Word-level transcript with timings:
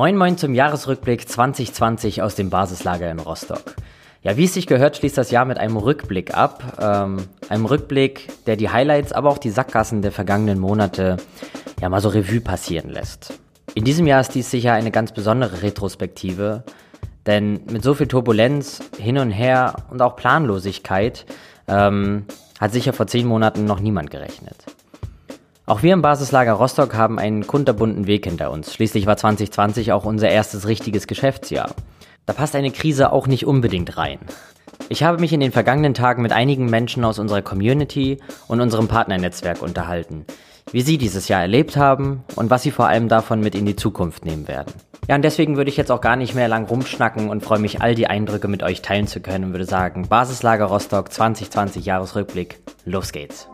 Moin 0.00 0.16
Moin 0.16 0.38
zum 0.38 0.54
Jahresrückblick 0.54 1.28
2020 1.28 2.22
aus 2.22 2.34
dem 2.34 2.48
Basislager 2.48 3.10
in 3.10 3.18
Rostock. 3.18 3.76
Ja, 4.22 4.38
wie 4.38 4.44
es 4.44 4.54
sich 4.54 4.66
gehört, 4.66 4.96
schließt 4.96 5.18
das 5.18 5.30
Jahr 5.30 5.44
mit 5.44 5.58
einem 5.58 5.76
Rückblick 5.76 6.34
ab. 6.34 6.78
Ähm, 6.80 7.18
einem 7.50 7.66
Rückblick, 7.66 8.30
der 8.46 8.56
die 8.56 8.70
Highlights, 8.70 9.12
aber 9.12 9.28
auch 9.28 9.36
die 9.36 9.50
Sackgassen 9.50 10.00
der 10.00 10.10
vergangenen 10.10 10.58
Monate 10.58 11.18
ja 11.82 11.90
mal 11.90 12.00
so 12.00 12.08
Revue 12.08 12.40
passieren 12.40 12.88
lässt. 12.88 13.38
In 13.74 13.84
diesem 13.84 14.06
Jahr 14.06 14.22
ist 14.22 14.34
dies 14.34 14.50
sicher 14.50 14.72
eine 14.72 14.90
ganz 14.90 15.12
besondere 15.12 15.60
Retrospektive, 15.60 16.64
denn 17.26 17.60
mit 17.70 17.82
so 17.82 17.92
viel 17.92 18.06
Turbulenz 18.06 18.80
hin 18.96 19.18
und 19.18 19.30
her 19.30 19.84
und 19.90 20.00
auch 20.00 20.16
Planlosigkeit 20.16 21.26
ähm, 21.68 22.24
hat 22.58 22.72
sicher 22.72 22.94
vor 22.94 23.06
zehn 23.06 23.26
Monaten 23.26 23.66
noch 23.66 23.80
niemand 23.80 24.10
gerechnet. 24.10 24.64
Auch 25.70 25.84
wir 25.84 25.92
im 25.92 26.02
Basislager 26.02 26.54
Rostock 26.54 26.96
haben 26.96 27.20
einen 27.20 27.46
kunterbunten 27.46 28.08
Weg 28.08 28.24
hinter 28.24 28.50
uns. 28.50 28.74
Schließlich 28.74 29.06
war 29.06 29.16
2020 29.16 29.92
auch 29.92 30.04
unser 30.04 30.28
erstes 30.28 30.66
richtiges 30.66 31.06
Geschäftsjahr. 31.06 31.70
Da 32.26 32.32
passt 32.32 32.56
eine 32.56 32.72
Krise 32.72 33.12
auch 33.12 33.28
nicht 33.28 33.46
unbedingt 33.46 33.96
rein. 33.96 34.18
Ich 34.88 35.04
habe 35.04 35.20
mich 35.20 35.32
in 35.32 35.38
den 35.38 35.52
vergangenen 35.52 35.94
Tagen 35.94 36.22
mit 36.22 36.32
einigen 36.32 36.66
Menschen 36.66 37.04
aus 37.04 37.20
unserer 37.20 37.42
Community 37.42 38.18
und 38.48 38.60
unserem 38.60 38.88
Partnernetzwerk 38.88 39.62
unterhalten, 39.62 40.26
wie 40.72 40.80
sie 40.80 40.98
dieses 40.98 41.28
Jahr 41.28 41.42
erlebt 41.42 41.76
haben 41.76 42.24
und 42.34 42.50
was 42.50 42.64
sie 42.64 42.72
vor 42.72 42.88
allem 42.88 43.06
davon 43.06 43.38
mit 43.38 43.54
in 43.54 43.64
die 43.64 43.76
Zukunft 43.76 44.24
nehmen 44.24 44.48
werden. 44.48 44.74
Ja, 45.06 45.14
und 45.14 45.22
deswegen 45.22 45.56
würde 45.56 45.70
ich 45.70 45.76
jetzt 45.76 45.92
auch 45.92 46.00
gar 46.00 46.16
nicht 46.16 46.34
mehr 46.34 46.48
lang 46.48 46.66
rumschnacken 46.66 47.30
und 47.30 47.44
freue 47.44 47.60
mich, 47.60 47.80
all 47.80 47.94
die 47.94 48.08
Eindrücke 48.08 48.48
mit 48.48 48.64
euch 48.64 48.82
teilen 48.82 49.06
zu 49.06 49.20
können 49.20 49.44
und 49.44 49.52
würde 49.52 49.66
sagen, 49.66 50.08
Basislager 50.08 50.64
Rostock 50.64 51.12
2020 51.12 51.84
Jahresrückblick, 51.84 52.58
los 52.84 53.12
geht's. 53.12 53.46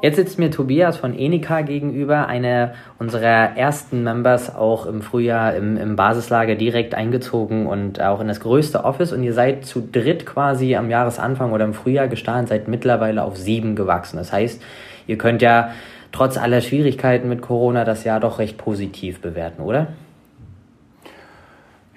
Jetzt 0.00 0.14
sitzt 0.14 0.38
mir 0.38 0.52
Tobias 0.52 0.96
von 0.96 1.18
Enika 1.18 1.62
gegenüber, 1.62 2.28
einer 2.28 2.74
unserer 3.00 3.56
ersten 3.56 4.04
Members, 4.04 4.54
auch 4.54 4.86
im 4.86 5.02
Frühjahr 5.02 5.56
im, 5.56 5.76
im, 5.76 5.96
Basislager 5.96 6.54
direkt 6.54 6.94
eingezogen 6.94 7.66
und 7.66 8.00
auch 8.00 8.20
in 8.20 8.28
das 8.28 8.38
größte 8.38 8.84
Office. 8.84 9.12
Und 9.12 9.24
ihr 9.24 9.34
seid 9.34 9.66
zu 9.66 9.80
dritt 9.80 10.24
quasi 10.24 10.76
am 10.76 10.88
Jahresanfang 10.88 11.50
oder 11.50 11.64
im 11.64 11.74
Frühjahr 11.74 12.06
gestartet, 12.06 12.48
seid 12.48 12.68
mittlerweile 12.68 13.24
auf 13.24 13.36
sieben 13.36 13.74
gewachsen. 13.74 14.18
Das 14.18 14.32
heißt, 14.32 14.62
ihr 15.08 15.18
könnt 15.18 15.42
ja 15.42 15.70
trotz 16.12 16.38
aller 16.38 16.60
Schwierigkeiten 16.60 17.28
mit 17.28 17.42
Corona 17.42 17.84
das 17.84 18.04
Jahr 18.04 18.20
doch 18.20 18.38
recht 18.38 18.56
positiv 18.56 19.20
bewerten, 19.20 19.62
oder? 19.62 19.88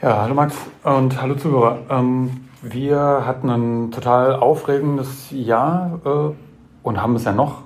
Ja, 0.02 0.24
hallo 0.24 0.34
Max 0.34 0.56
und 0.84 1.22
hallo 1.22 1.36
Zuhörer. 1.36 1.78
Ähm, 1.92 2.48
wir 2.64 3.28
hatten 3.28 3.50
ein 3.52 3.92
total 3.92 4.34
aufregendes 4.34 5.28
Jahr 5.30 6.00
äh, 6.04 6.34
und 6.82 7.00
haben 7.00 7.16
es 7.16 7.26
ja 7.26 7.32
noch 7.32 7.62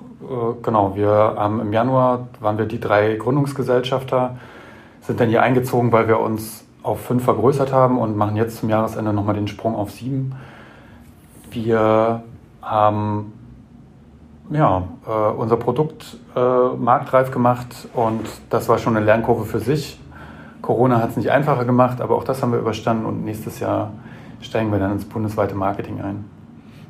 genau, 0.62 0.96
wir 0.96 1.34
haben 1.36 1.60
im 1.60 1.72
Januar 1.72 2.28
waren 2.40 2.58
wir 2.58 2.66
die 2.66 2.80
drei 2.80 3.16
Gründungsgesellschafter, 3.16 4.36
sind 5.00 5.20
dann 5.20 5.28
hier 5.28 5.42
eingezogen, 5.42 5.92
weil 5.92 6.08
wir 6.08 6.20
uns 6.20 6.64
auf 6.82 7.00
fünf 7.00 7.24
vergrößert 7.24 7.72
haben 7.72 7.98
und 7.98 8.16
machen 8.16 8.36
jetzt 8.36 8.58
zum 8.58 8.68
Jahresende 8.68 9.12
nochmal 9.12 9.34
den 9.34 9.48
Sprung 9.48 9.74
auf 9.74 9.90
sieben. 9.90 10.36
Wir 11.50 12.22
haben 12.62 13.32
ja, 14.50 14.84
äh, 15.06 15.10
unser 15.10 15.56
Produkt 15.56 16.16
äh, 16.36 16.68
marktreif 16.76 17.30
gemacht 17.30 17.88
und 17.94 18.26
das 18.50 18.68
war 18.68 18.78
schon 18.78 18.96
eine 18.96 19.04
Lernkurve 19.04 19.44
für 19.44 19.58
sich. 19.58 20.00
Corona 20.62 21.00
hat 21.00 21.10
es 21.10 21.16
nicht 21.16 21.30
einfacher 21.30 21.64
gemacht, 21.64 22.00
aber 22.00 22.16
auch 22.16 22.24
das 22.24 22.42
haben 22.42 22.52
wir 22.52 22.58
überstanden 22.58 23.06
und 23.06 23.24
nächstes 23.24 23.60
Jahr 23.60 23.90
steigen 24.40 24.70
wir 24.70 24.78
dann 24.78 24.92
ins 24.92 25.04
bundesweite 25.04 25.54
Marketing 25.54 26.00
ein. 26.00 26.35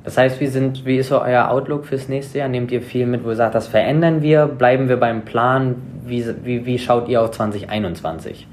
Das 0.06 0.16
heißt, 0.16 0.38
wie, 0.38 0.46
sind, 0.46 0.86
wie 0.86 0.98
ist 0.98 1.08
so 1.08 1.20
euer 1.20 1.50
Outlook 1.50 1.84
fürs 1.84 2.08
nächste 2.08 2.38
Jahr? 2.38 2.48
Nehmt 2.48 2.70
ihr 2.70 2.80
viel 2.80 3.06
mit, 3.06 3.24
wo 3.24 3.30
ihr 3.30 3.34
sagt, 3.34 3.56
das 3.56 3.66
verändern 3.66 4.22
wir? 4.22 4.46
Bleiben 4.46 4.88
wir 4.88 4.98
beim 4.98 5.24
Plan? 5.24 5.74
Wie, 6.04 6.24
wie, 6.44 6.64
wie 6.64 6.78
schaut 6.78 7.08
ihr 7.08 7.20
auf 7.20 7.32
2021? 7.32 8.46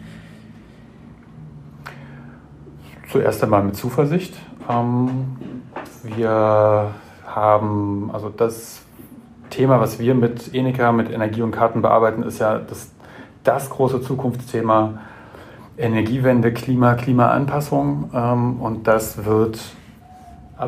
Zuerst 3.11 3.43
einmal 3.43 3.61
mit 3.61 3.75
Zuversicht. 3.75 4.33
Ähm, 4.67 5.37
wir 6.01 6.89
haben, 7.27 8.09
also 8.11 8.29
das 8.29 8.81
Thema, 9.51 9.79
was 9.79 9.99
wir 9.99 10.15
mit 10.15 10.55
Enika, 10.55 10.91
mit 10.91 11.11
Energie 11.11 11.43
und 11.43 11.51
Karten 11.51 11.83
bearbeiten, 11.83 12.23
ist 12.23 12.39
ja 12.39 12.57
das, 12.57 12.91
das 13.43 13.69
große 13.69 14.01
Zukunftsthema 14.01 14.95
Energiewende, 15.77 16.51
Klima, 16.51 16.95
Klimaanpassung. 16.95 18.09
Ähm, 18.11 18.59
und 18.59 18.87
das 18.87 19.23
wird 19.23 19.59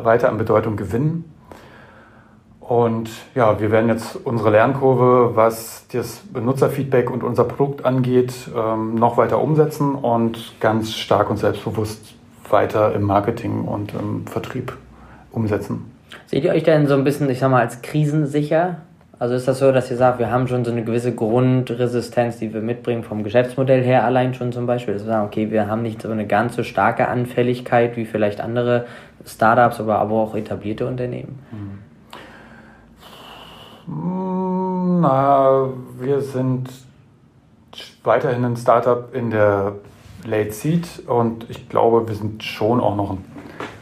weiter 0.04 0.28
an 0.28 0.38
Bedeutung 0.38 0.76
gewinnen. 0.76 1.32
Und 2.60 3.10
ja, 3.36 3.60
wir 3.60 3.70
werden 3.70 3.88
jetzt 3.88 4.16
unsere 4.24 4.50
Lernkurve, 4.50 5.36
was 5.36 5.86
das 5.92 6.22
Benutzerfeedback 6.32 7.10
und 7.10 7.22
unser 7.22 7.44
Produkt 7.44 7.84
angeht, 7.84 8.34
ähm, 8.56 8.96
noch 8.96 9.16
weiter 9.16 9.40
umsetzen 9.40 9.94
und 9.94 10.54
ganz 10.58 10.94
stark 10.94 11.30
und 11.30 11.36
selbstbewusst 11.36 12.14
weiter 12.50 12.92
im 12.92 13.02
Marketing 13.02 13.62
und 13.62 13.94
im 13.94 14.26
Vertrieb 14.26 14.76
umsetzen. 15.30 15.92
Seht 16.26 16.44
ihr 16.44 16.50
euch 16.50 16.64
denn 16.64 16.88
so 16.88 16.94
ein 16.94 17.04
bisschen, 17.04 17.30
ich 17.30 17.38
sag 17.38 17.50
mal, 17.50 17.60
als 17.60 17.82
krisensicher? 17.82 18.78
Also 19.18 19.34
ist 19.34 19.48
das 19.48 19.60
so, 19.60 19.72
dass 19.72 19.90
ihr 19.90 19.96
sagt, 19.96 20.18
wir 20.18 20.30
haben 20.30 20.46
schon 20.46 20.66
so 20.66 20.70
eine 20.70 20.84
gewisse 20.84 21.14
Grundresistenz, 21.14 22.38
die 22.38 22.52
wir 22.52 22.60
mitbringen 22.60 23.02
vom 23.02 23.24
Geschäftsmodell 23.24 23.82
her 23.82 24.04
allein 24.04 24.34
schon 24.34 24.52
zum 24.52 24.66
Beispiel, 24.66 24.92
dass 24.92 25.04
wir 25.04 25.12
sagen, 25.12 25.26
okay, 25.26 25.50
wir 25.50 25.68
haben 25.68 25.80
nicht 25.80 26.02
so 26.02 26.10
eine 26.10 26.26
ganz 26.26 26.54
so 26.54 26.62
starke 26.62 27.08
Anfälligkeit 27.08 27.96
wie 27.96 28.04
vielleicht 28.04 28.42
andere 28.42 28.84
Startups, 29.24 29.80
aber, 29.80 30.00
aber 30.00 30.16
auch 30.16 30.34
etablierte 30.34 30.86
Unternehmen? 30.86 31.38
Hm. 31.50 31.78
Na, 35.00 35.70
wir 35.98 36.20
sind 36.20 36.68
weiterhin 38.04 38.44
ein 38.44 38.56
Startup 38.56 39.14
in 39.14 39.30
der 39.30 39.76
Late 40.26 40.52
Seed 40.52 41.02
und 41.06 41.48
ich 41.48 41.68
glaube, 41.68 42.08
wir 42.08 42.14
sind 42.14 42.42
schon 42.42 42.80
auch 42.80 42.96
noch 42.96 43.12
ein 43.12 43.24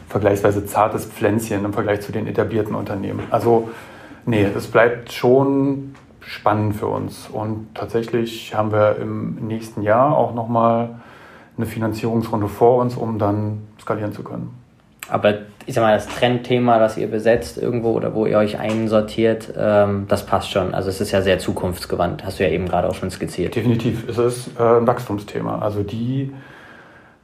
vergleichsweise 0.07 0.65
zartes 0.65 1.05
Pflänzchen 1.05 1.65
im 1.65 1.73
Vergleich 1.73 2.01
zu 2.01 2.11
den 2.11 2.27
etablierten 2.27 2.75
Unternehmen. 2.75 3.23
Also 3.31 3.69
Nee, 4.25 4.47
es 4.55 4.67
bleibt 4.67 5.11
schon 5.11 5.95
spannend 6.19 6.75
für 6.75 6.87
uns. 6.87 7.29
Und 7.31 7.67
tatsächlich 7.75 8.55
haben 8.55 8.71
wir 8.71 8.97
im 8.97 9.35
nächsten 9.47 9.81
Jahr 9.83 10.17
auch 10.17 10.33
nochmal 10.33 10.89
eine 11.57 11.65
Finanzierungsrunde 11.65 12.47
vor 12.47 12.81
uns, 12.81 12.95
um 12.95 13.19
dann 13.19 13.67
skalieren 13.79 14.13
zu 14.13 14.23
können. 14.23 14.49
Aber 15.07 15.35
ich 15.67 15.75
sag 15.75 15.83
mal, 15.83 15.93
das 15.93 16.07
Trendthema, 16.07 16.79
das 16.79 16.97
ihr 16.97 17.07
besetzt 17.07 17.59
irgendwo 17.59 17.91
oder 17.91 18.15
wo 18.15 18.25
ihr 18.25 18.37
euch 18.37 18.59
einsortiert, 18.59 19.53
ähm, 19.55 20.05
das 20.07 20.25
passt 20.25 20.51
schon. 20.51 20.73
Also 20.73 20.89
es 20.89 20.99
ist 20.99 21.11
ja 21.11 21.21
sehr 21.21 21.37
zukunftsgewandt, 21.37 22.25
hast 22.25 22.39
du 22.39 22.43
ja 22.43 22.49
eben 22.49 22.67
gerade 22.67 22.89
auch 22.89 22.95
schon 22.95 23.11
skizziert. 23.11 23.55
Definitiv, 23.55 24.07
es 24.09 24.17
ist 24.17 24.59
äh, 24.59 24.63
ein 24.63 24.87
Wachstumsthema. 24.87 25.59
Also 25.59 25.83
die 25.83 26.33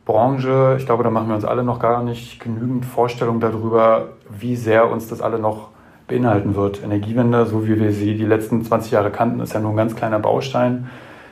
Branche, 0.06 0.76
ich 0.78 0.86
glaube, 0.86 1.04
da 1.04 1.10
machen 1.10 1.28
wir 1.28 1.36
uns 1.36 1.46
alle 1.46 1.64
noch 1.64 1.80
gar 1.80 2.04
nicht 2.04 2.40
genügend 2.40 2.86
Vorstellungen 2.86 3.40
darüber, 3.40 4.10
wie 4.30 4.56
sehr 4.56 4.90
uns 4.90 5.08
das 5.08 5.22
alle 5.22 5.40
noch 5.40 5.70
beinhalten 6.12 6.56
wird. 6.56 6.84
Energiewende, 6.84 7.46
so 7.46 7.66
wie 7.68 7.80
wir 7.80 7.92
sie 7.92 8.16
die 8.16 8.26
letzten 8.26 8.64
20 8.64 8.92
Jahre 8.92 9.10
kannten, 9.10 9.40
ist 9.40 9.54
ja 9.54 9.60
nur 9.60 9.72
ein 9.72 9.78
ganz 9.78 9.96
kleiner 9.96 10.20
Baustein. 10.20 10.90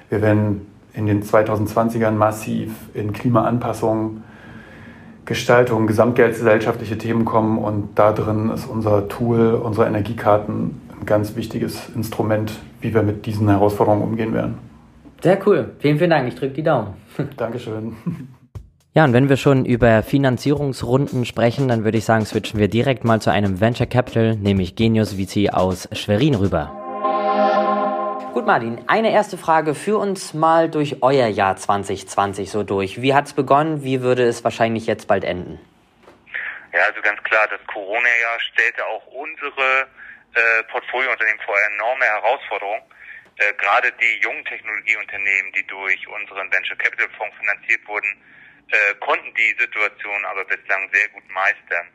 Wir 0.10 0.22
werden 0.22 0.66
in 0.94 1.06
den 1.06 1.22
2020ern 1.22 2.12
massiv 2.12 2.72
in 2.94 3.14
Klimaanpassung, 3.14 4.24
Gestaltung, 5.26 5.86
gesamtgesellschaftliche 5.86 6.98
Themen 6.98 7.26
kommen 7.26 7.60
und 7.60 7.90
da 7.96 8.14
drin 8.14 8.50
ist 8.50 8.66
unser 8.66 9.08
Tool, 9.08 9.54
unsere 9.54 9.86
Energiekarten 9.86 10.82
ein 11.00 11.06
ganz 11.06 11.36
wichtiges 11.36 11.90
Instrument, 11.96 12.54
wie 12.82 12.94
wir 12.94 13.04
mit 13.04 13.26
diesen 13.26 13.48
Herausforderungen 13.50 14.02
umgehen 14.02 14.34
werden. 14.34 14.58
Sehr 15.22 15.38
cool. 15.46 15.72
Vielen, 15.80 15.98
vielen 15.98 16.10
Dank. 16.10 16.28
Ich 16.28 16.36
drücke 16.36 16.54
die 16.54 16.64
Daumen. 16.64 16.94
Dankeschön. 17.38 17.96
Ja, 18.96 19.04
und 19.04 19.14
wenn 19.14 19.30
wir 19.30 19.38
schon 19.38 19.66
über 19.66 20.02
Finanzierungsrunden 20.02 21.24
sprechen, 21.24 21.68
dann 21.68 21.84
würde 21.84 22.00
ich 22.00 22.06
sagen, 22.06 22.26
switchen 22.26 22.60
wir 22.60 22.70
direkt 22.70 23.04
mal 23.04 23.22
zu 23.22 23.30
einem 23.30 23.62
Venture 23.62 23.86
Capital, 23.86 24.36
nämlich 24.36 24.76
Genius 24.76 25.14
VC 25.14 25.54
aus 25.54 25.88
Schwerin 25.92 26.34
rüber. 26.34 26.74
Gut, 28.34 28.48
Martin, 28.48 28.84
eine 28.88 29.12
erste 29.12 29.38
Frage. 29.38 29.76
für 29.76 30.00
uns 30.00 30.34
mal 30.34 30.72
durch 30.72 31.04
euer 31.04 31.28
Jahr 31.28 31.56
2020 31.56 32.50
so 32.50 32.64
durch. 32.64 33.00
Wie 33.00 33.14
hat 33.14 33.28
es 33.28 33.34
begonnen? 33.34 33.84
Wie 33.84 34.02
würde 34.02 34.24
es 34.24 34.44
wahrscheinlich 34.44 34.88
jetzt 34.88 35.08
bald 35.08 35.24
enden? 35.24 35.60
Ja, 36.74 36.82
also 36.90 37.00
ganz 37.04 37.22
klar, 37.24 37.48
das 37.48 37.62
Corona-Jahr 37.68 38.40
stellte 38.40 38.84
auch 38.88 39.06
unsere 39.08 39.86
äh, 40.34 40.64
Portfoliounternehmen 40.72 41.42
vor 41.46 41.56
enorme 41.76 42.06
Herausforderungen. 42.06 42.82
Äh, 43.38 43.54
Gerade 43.54 43.92
die 44.02 44.24
jungen 44.24 44.44
Technologieunternehmen, 44.46 45.54
die 45.54 45.68
durch 45.68 46.08
unseren 46.08 46.52
Venture 46.52 46.78
Capital 46.78 47.08
Fonds 47.18 47.38
finanziert 47.38 47.88
wurden, 47.88 48.18
äh, 48.72 48.96
konnten 49.00 49.34
die 49.36 49.56
Situation 49.60 50.26
aber 50.26 50.46
bislang 50.46 50.90
sehr 50.92 51.08
gut 51.10 51.28
meistern. 51.30 51.88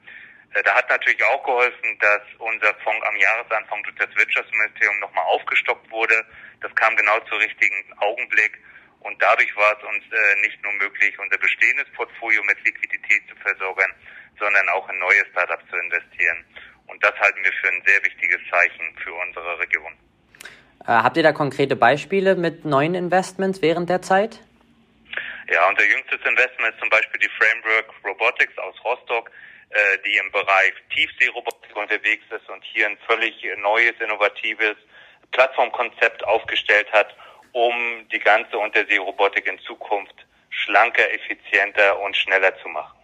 Äh, 0.55 0.63
da 0.63 0.75
hat 0.75 0.89
natürlich 0.89 1.23
auch 1.25 1.45
geholfen, 1.45 1.99
dass 2.01 2.23
unser 2.39 2.75
Fonds 2.83 3.07
am 3.07 3.17
Jahresanfang 3.17 3.83
durch 3.85 3.97
das 3.97 4.15
Wirtschaftsministerium 4.17 4.99
nochmal 5.01 5.25
aufgestockt 5.25 5.91
wurde. 5.91 6.25
Das 6.61 6.75
kam 6.75 6.97
genau 6.97 7.19
zur 7.29 7.39
richtigen 7.41 7.77
Augenblick. 7.99 8.59
Und 9.01 9.21
dadurch 9.21 9.55
war 9.57 9.77
es 9.77 9.85
uns 9.85 10.05
äh, 10.11 10.41
nicht 10.41 10.63
nur 10.63 10.73
möglich, 10.75 11.19
unser 11.19 11.37
bestehendes 11.39 11.87
Portfolio 11.93 12.43
mit 12.45 12.57
Liquidität 12.65 13.23
zu 13.29 13.37
versorgen, 13.37 13.93
sondern 14.39 14.67
auch 14.71 14.89
in 14.89 14.99
neue 14.99 15.27
Startups 15.31 15.65
zu 15.69 15.77
investieren. 15.77 16.45
Und 16.87 17.03
das 17.05 17.13
halten 17.19 17.43
wir 17.43 17.53
für 17.53 17.69
ein 17.69 17.83
sehr 17.85 18.03
wichtiges 18.05 18.41
Zeichen 18.51 18.97
für 19.03 19.13
unsere 19.13 19.59
Region. 19.59 19.93
Äh, 20.87 20.93
habt 20.93 21.17
ihr 21.17 21.23
da 21.23 21.33
konkrete 21.33 21.77
Beispiele 21.77 22.35
mit 22.35 22.65
neuen 22.65 22.95
Investments 22.95 23.61
während 23.61 23.91
der 23.91 24.03
Zeit? 24.03 24.41
Ja, 25.51 25.69
unser 25.69 25.85
jüngstes 25.85 26.21
Investment 26.25 26.75
ist 26.75 26.81
zum 26.81 26.89
Beispiel 26.91 27.21
die 27.21 27.31
Framework 27.39 27.93
Robotics 28.05 28.57
aus 28.59 28.75
Rostock, 28.85 29.31
äh, 29.71 29.99
die 30.07 30.17
im 30.17 30.31
Bereich 30.33 30.73
Tiefseerobotik 30.91 31.77
unterwegs 31.77 32.25
ist 32.31 32.49
und 32.49 32.63
hier 32.65 32.87
ein 32.89 32.99
völlig 33.07 33.35
neues, 33.59 33.95
innovatives 34.01 34.77
Plattformkonzept 35.33 36.25
aufgestellt 36.25 36.91
hat, 36.93 37.15
um 37.53 37.75
die 38.13 38.19
ganze 38.19 38.57
Unterseerobotik 38.59 39.47
in 39.47 39.59
Zukunft 39.61 40.15
schlanker, 40.51 41.13
effizienter 41.13 41.99
und 42.01 42.17
schneller 42.17 42.57
zu 42.59 42.69
machen. 42.69 42.99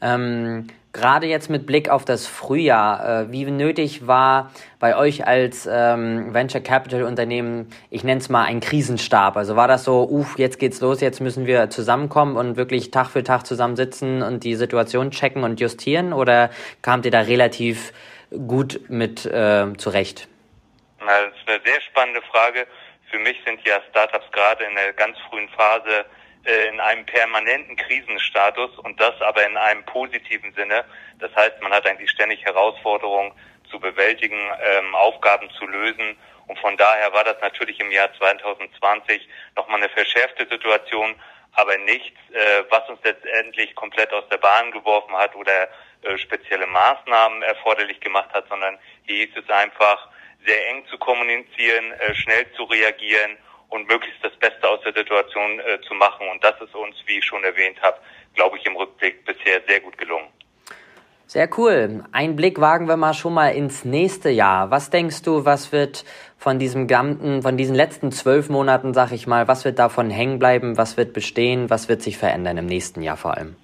Ähm, 0.00 0.66
Gerade 0.98 1.28
jetzt 1.28 1.48
mit 1.48 1.64
Blick 1.64 1.90
auf 1.90 2.04
das 2.04 2.26
Frühjahr, 2.26 3.22
äh, 3.22 3.32
wie 3.32 3.44
nötig 3.44 4.08
war 4.08 4.50
bei 4.80 4.96
euch 4.96 5.28
als 5.28 5.68
ähm, 5.70 6.34
Venture 6.34 6.60
Capital 6.60 7.04
Unternehmen, 7.04 7.70
ich 7.88 8.02
nenne 8.02 8.20
es 8.20 8.28
mal 8.28 8.46
ein 8.46 8.58
Krisenstab? 8.58 9.36
Also 9.36 9.54
war 9.54 9.68
das 9.68 9.84
so, 9.84 10.08
uff, 10.10 10.40
jetzt 10.40 10.58
geht's 10.58 10.80
los, 10.80 11.00
jetzt 11.00 11.20
müssen 11.20 11.46
wir 11.46 11.70
zusammenkommen 11.70 12.36
und 12.36 12.56
wirklich 12.56 12.90
Tag 12.90 13.10
für 13.10 13.22
Tag 13.22 13.46
zusammensitzen 13.46 14.22
und 14.22 14.42
die 14.42 14.56
Situation 14.56 15.12
checken 15.12 15.44
und 15.44 15.60
justieren? 15.60 16.12
Oder 16.12 16.50
kamt 16.82 17.04
ihr 17.04 17.12
da 17.12 17.20
relativ 17.20 17.92
gut 18.48 18.80
mit 18.88 19.24
äh, 19.24 19.72
zurecht? 19.76 20.26
Na, 20.98 21.06
das 21.06 21.38
ist 21.38 21.48
eine 21.48 21.60
sehr 21.64 21.80
spannende 21.82 22.22
Frage. 22.22 22.66
Für 23.08 23.20
mich 23.20 23.36
sind 23.46 23.60
ja 23.64 23.80
Startups 23.90 24.26
gerade 24.32 24.64
in 24.64 24.74
der 24.74 24.92
ganz 24.94 25.16
frühen 25.30 25.48
Phase 25.50 26.06
in 26.48 26.80
einem 26.80 27.04
permanenten 27.04 27.76
Krisenstatus 27.76 28.78
und 28.78 28.98
das 28.98 29.20
aber 29.20 29.46
in 29.46 29.56
einem 29.56 29.84
positiven 29.84 30.52
Sinne. 30.54 30.84
Das 31.18 31.34
heißt, 31.36 31.60
man 31.60 31.72
hat 31.72 31.86
eigentlich 31.86 32.10
ständig 32.10 32.42
Herausforderungen 32.44 33.32
zu 33.70 33.78
bewältigen, 33.78 34.40
ähm, 34.62 34.94
Aufgaben 34.94 35.50
zu 35.50 35.66
lösen. 35.66 36.16
Und 36.46 36.58
von 36.60 36.76
daher 36.78 37.12
war 37.12 37.24
das 37.24 37.36
natürlich 37.42 37.78
im 37.80 37.90
Jahr 37.90 38.08
2020 38.16 39.28
nochmal 39.56 39.78
eine 39.78 39.90
verschärfte 39.90 40.46
Situation, 40.48 41.14
aber 41.52 41.76
nichts, 41.78 42.18
äh, 42.32 42.64
was 42.70 42.88
uns 42.88 43.00
letztendlich 43.04 43.74
komplett 43.74 44.12
aus 44.14 44.26
der 44.30 44.38
Bahn 44.38 44.70
geworfen 44.72 45.14
hat 45.16 45.34
oder 45.34 45.68
äh, 46.02 46.16
spezielle 46.16 46.66
Maßnahmen 46.66 47.42
erforderlich 47.42 48.00
gemacht 48.00 48.30
hat, 48.32 48.48
sondern 48.48 48.78
hier 49.04 49.26
hieß 49.26 49.36
es 49.36 49.50
einfach, 49.50 50.08
sehr 50.46 50.68
eng 50.68 50.86
zu 50.86 50.96
kommunizieren, 50.96 51.92
äh, 51.92 52.14
schnell 52.14 52.50
zu 52.52 52.64
reagieren 52.64 53.36
und 53.68 53.88
möglichst 53.88 54.24
das 54.24 54.34
Beste 54.36 54.68
aus 54.68 54.80
der 54.82 54.92
Situation 54.92 55.60
äh, 55.60 55.80
zu 55.86 55.94
machen. 55.94 56.28
Und 56.28 56.42
das 56.42 56.60
ist 56.60 56.74
uns, 56.74 56.96
wie 57.06 57.18
ich 57.18 57.24
schon 57.24 57.44
erwähnt 57.44 57.80
habe, 57.82 57.98
glaube 58.34 58.56
ich, 58.58 58.66
im 58.66 58.76
Rückblick 58.76 59.24
bisher 59.24 59.60
sehr 59.66 59.80
gut 59.80 59.96
gelungen. 59.98 60.28
Sehr 61.26 61.50
cool. 61.58 62.04
Ein 62.10 62.36
Blick 62.36 62.58
wagen 62.58 62.88
wir 62.88 62.96
mal 62.96 63.12
schon 63.12 63.34
mal 63.34 63.50
ins 63.50 63.84
nächste 63.84 64.30
Jahr. 64.30 64.70
Was 64.70 64.88
denkst 64.88 65.20
du, 65.22 65.44
was 65.44 65.72
wird 65.72 66.06
von 66.38 66.58
diesem 66.58 66.86
ganzen, 66.86 67.42
von 67.42 67.58
diesen 67.58 67.74
letzten 67.74 68.12
zwölf 68.12 68.48
Monaten, 68.48 68.94
sag 68.94 69.12
ich 69.12 69.26
mal, 69.26 69.46
was 69.46 69.66
wird 69.66 69.78
davon 69.78 70.08
hängen 70.08 70.38
bleiben, 70.38 70.78
was 70.78 70.96
wird 70.96 71.12
bestehen, 71.12 71.68
was 71.68 71.90
wird 71.90 72.00
sich 72.00 72.16
verändern 72.16 72.56
im 72.56 72.64
nächsten 72.64 73.02
Jahr 73.02 73.18
vor 73.18 73.36
allem? 73.36 73.56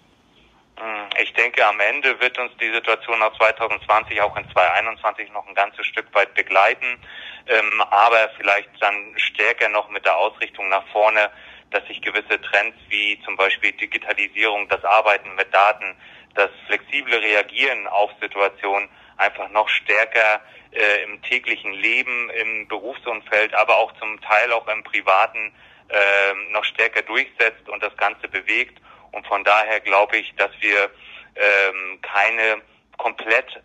Hm, 0.76 1.08
ich 1.22 1.32
denke, 1.32 1.66
am 1.66 1.80
Ende 1.80 2.20
wird 2.20 2.38
uns 2.38 2.52
die 2.60 2.70
Situation 2.70 3.22
aus 3.22 3.34
2020 3.38 4.20
auch 4.20 4.36
in 4.36 4.44
2021 4.52 5.32
noch 5.32 5.48
ein 5.48 5.54
ganzes 5.54 5.86
Stück 5.86 6.14
weit 6.14 6.34
begleiten 6.34 6.98
ähm, 7.46 7.80
aber 7.90 8.30
vielleicht 8.36 8.70
dann 8.80 9.14
stärker 9.16 9.68
noch 9.68 9.88
mit 9.90 10.04
der 10.04 10.16
Ausrichtung 10.16 10.68
nach 10.68 10.86
vorne, 10.88 11.30
dass 11.70 11.86
sich 11.86 12.00
gewisse 12.00 12.40
Trends 12.40 12.76
wie 12.88 13.20
zum 13.24 13.36
Beispiel 13.36 13.72
Digitalisierung, 13.72 14.68
das 14.68 14.84
Arbeiten 14.84 15.34
mit 15.34 15.52
Daten, 15.52 15.96
das 16.34 16.50
flexible 16.66 17.16
Reagieren 17.16 17.86
auf 17.88 18.10
Situationen 18.20 18.88
einfach 19.16 19.48
noch 19.50 19.68
stärker 19.68 20.40
äh, 20.72 21.02
im 21.04 21.22
täglichen 21.22 21.72
Leben, 21.72 22.30
im 22.30 22.66
Berufsumfeld, 22.68 23.54
aber 23.54 23.76
auch 23.78 23.92
zum 23.98 24.20
Teil 24.20 24.52
auch 24.52 24.66
im 24.68 24.82
privaten 24.82 25.54
äh, 25.88 26.52
noch 26.52 26.64
stärker 26.64 27.02
durchsetzt 27.02 27.68
und 27.68 27.82
das 27.82 27.96
Ganze 27.96 28.28
bewegt. 28.28 28.80
Und 29.12 29.26
von 29.26 29.44
daher 29.44 29.80
glaube 29.80 30.16
ich, 30.16 30.34
dass 30.36 30.50
wir 30.60 30.90
ähm, 31.36 32.00
keine 32.02 32.62
komplett 32.96 33.62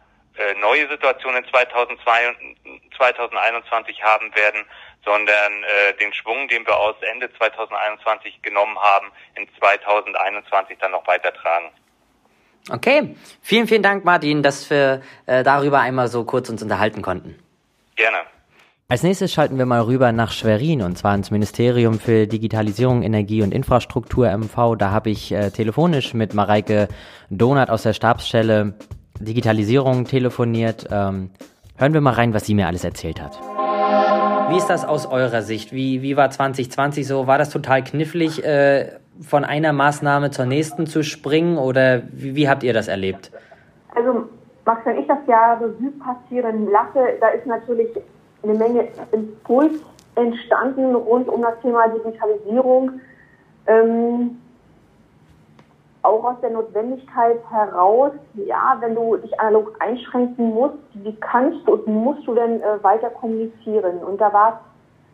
neue 0.61 0.87
Situation 0.87 1.35
in 1.35 1.43
2021 1.45 4.03
haben 4.03 4.35
werden, 4.35 4.63
sondern 5.03 5.63
äh, 5.63 5.93
den 5.99 6.13
Schwung, 6.13 6.47
den 6.47 6.65
wir 6.65 6.77
aus 6.77 6.95
Ende 7.01 7.29
2021 7.33 8.41
genommen 8.41 8.77
haben, 8.77 9.11
in 9.35 9.49
2021 9.59 10.77
dann 10.79 10.91
noch 10.91 11.05
weitertragen. 11.07 11.71
Okay, 12.71 13.15
vielen, 13.41 13.67
vielen 13.67 13.83
Dank, 13.83 14.05
Martin, 14.05 14.43
dass 14.43 14.69
wir 14.69 15.01
äh, 15.25 15.43
darüber 15.43 15.79
einmal 15.79 16.07
so 16.07 16.23
kurz 16.25 16.49
uns 16.49 16.61
unterhalten 16.61 17.01
konnten. 17.01 17.41
Gerne. 17.95 18.19
Als 18.91 19.03
nächstes 19.03 19.31
schalten 19.31 19.57
wir 19.57 19.65
mal 19.65 19.81
rüber 19.81 20.11
nach 20.11 20.31
Schwerin 20.31 20.81
und 20.81 20.97
zwar 20.97 21.13
ins 21.13 21.31
Ministerium 21.31 21.99
für 21.99 22.25
Digitalisierung, 22.25 23.03
Energie 23.03 23.43
und 23.43 23.53
Infrastruktur 23.53 24.35
MV. 24.35 24.75
Da 24.77 24.91
habe 24.91 25.11
ich 25.11 25.31
äh, 25.31 25.51
telefonisch 25.51 26.13
mit 26.13 26.33
Mareike 26.33 26.87
Donat 27.29 27.69
aus 27.69 27.83
der 27.83 27.93
Stabsstelle 27.93 28.73
Digitalisierung 29.19 30.05
telefoniert. 30.05 30.87
Ähm, 30.91 31.29
hören 31.77 31.93
wir 31.93 32.01
mal 32.01 32.13
rein, 32.13 32.33
was 32.33 32.45
sie 32.45 32.53
mir 32.53 32.67
alles 32.67 32.83
erzählt 32.83 33.21
hat. 33.21 33.39
Wie 34.49 34.57
ist 34.57 34.67
das 34.67 34.83
aus 34.85 35.05
eurer 35.05 35.41
Sicht? 35.41 35.71
Wie, 35.71 36.01
wie 36.01 36.17
war 36.17 36.31
2020 36.31 37.05
so? 37.07 37.27
War 37.27 37.37
das 37.37 37.49
total 37.49 37.83
knifflig, 37.83 38.43
äh, 38.43 38.93
von 39.21 39.45
einer 39.45 39.73
Maßnahme 39.73 40.31
zur 40.31 40.45
nächsten 40.45 40.87
zu 40.87 41.03
springen 41.03 41.57
oder 41.57 42.01
wie, 42.11 42.35
wie 42.35 42.49
habt 42.49 42.63
ihr 42.63 42.73
das 42.73 42.87
erlebt? 42.87 43.31
Also, 43.93 44.27
Max, 44.65 44.85
wenn 44.85 44.97
ich 44.97 45.07
das 45.07 45.19
Jahr 45.27 45.59
Revue 45.61 45.91
passieren 45.91 46.69
lasse, 46.71 47.17
da 47.19 47.29
ist 47.29 47.45
natürlich 47.45 47.89
eine 48.43 48.53
Menge 48.53 48.87
Impuls 49.11 49.73
entstanden 50.15 50.95
rund 50.95 51.27
um 51.27 51.41
das 51.41 51.59
Thema 51.61 51.87
Digitalisierung. 51.89 52.91
Ähm, 53.67 54.37
auch 56.01 56.23
aus 56.23 56.39
der 56.41 56.51
Notwendigkeit 56.51 57.39
heraus, 57.49 58.11
ja, 58.35 58.77
wenn 58.79 58.95
du 58.95 59.17
dich 59.17 59.37
analog 59.39 59.75
einschränken 59.79 60.53
musst, 60.53 60.77
wie 60.93 61.15
kannst 61.15 61.67
du 61.67 61.73
und 61.73 61.87
musst 61.87 62.25
du 62.25 62.35
denn 62.35 62.61
äh, 62.61 62.81
weiter 62.83 63.09
kommunizieren? 63.09 63.97
Und 63.99 64.19
da 64.21 64.31
war 64.31 64.61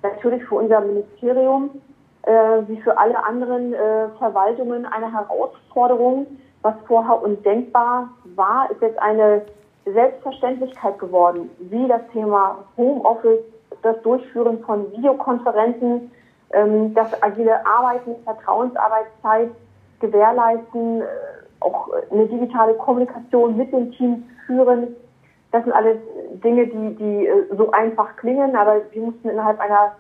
es 0.04 0.12
natürlich 0.12 0.44
für 0.46 0.56
unser 0.56 0.82
Ministerium 0.82 1.72
äh, 2.26 2.68
wie 2.68 2.82
für 2.82 2.98
alle 2.98 3.24
anderen 3.24 3.74
äh, 3.74 4.10
Verwaltungen 4.18 4.86
eine 4.86 5.12
Herausforderung. 5.12 6.26
Was 6.62 6.74
vorher 6.88 7.22
undenkbar 7.22 8.10
war, 8.36 8.72
ist 8.72 8.82
jetzt 8.82 8.98
eine 9.00 9.44
Selbstverständlichkeit 9.86 10.98
geworden, 10.98 11.50
wie 11.60 11.88
das 11.88 12.02
Thema 12.12 12.58
Homeoffice, 12.76 13.44
das 13.84 14.02
Durchführen 14.02 14.64
von 14.64 14.92
Videokonferenzen, 14.92 16.12
ähm, 16.52 16.94
das 16.96 17.22
agile 17.22 17.64
Arbeiten, 17.66 18.16
Vertrauensarbeitszeit, 18.24 19.52
gewährleisten, 20.00 21.02
äh, 21.02 21.06
auch 21.60 21.90
eine 22.12 22.28
digitale 22.28 22.74
Kommunikation 22.76 23.58
mit 23.58 23.72
den 23.72 23.92
Teams 23.92 24.20
führen. 24.46 24.96
Das 25.52 25.64
sind 25.64 25.74
alles 25.74 25.98
Dinge, 26.44 26.68
die, 26.68 26.96
die 26.96 27.28
äh, 27.28 27.56
so 27.58 27.72
einfach 27.72 28.16
klingen, 28.18 28.56
aber 28.56 28.82
wir 28.92 29.02
mussten 29.02 29.30
innerhalb 29.30 29.60
einer 29.60 29.96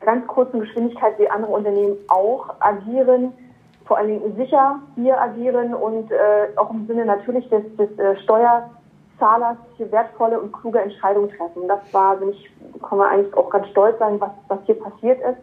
ganz 0.00 0.26
kurzen 0.26 0.60
Geschwindigkeit 0.60 1.18
wie 1.18 1.28
andere 1.28 1.52
Unternehmen 1.52 1.96
auch 2.08 2.54
agieren, 2.60 3.32
vor 3.84 3.98
allen 3.98 4.08
Dingen 4.08 4.36
sicher 4.36 4.78
hier 4.94 5.20
agieren 5.20 5.74
und 5.74 6.10
äh, 6.10 6.48
auch 6.56 6.70
im 6.70 6.86
Sinne 6.86 7.04
natürlich 7.04 7.48
des, 7.48 7.62
des 7.76 7.98
äh, 7.98 8.16
Steuerzahlers 8.22 9.56
hier 9.76 9.90
wertvolle 9.90 10.40
und 10.40 10.52
kluge 10.52 10.80
Entscheidungen 10.80 11.30
treffen. 11.30 11.68
Das 11.68 11.80
war, 11.92 12.20
ich, 12.22 12.50
kann 12.88 12.98
man 12.98 13.08
eigentlich 13.08 13.34
auch 13.34 13.50
ganz 13.50 13.68
stolz 13.68 13.98
sein, 13.98 14.20
was, 14.20 14.30
was 14.48 14.58
hier 14.66 14.78
passiert 14.78 15.20
ist. 15.20 15.42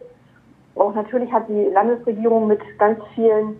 Auch 0.74 0.94
natürlich 0.94 1.30
hat 1.32 1.48
die 1.48 1.64
Landesregierung 1.64 2.46
mit 2.46 2.60
ganz 2.78 2.98
vielen 3.14 3.56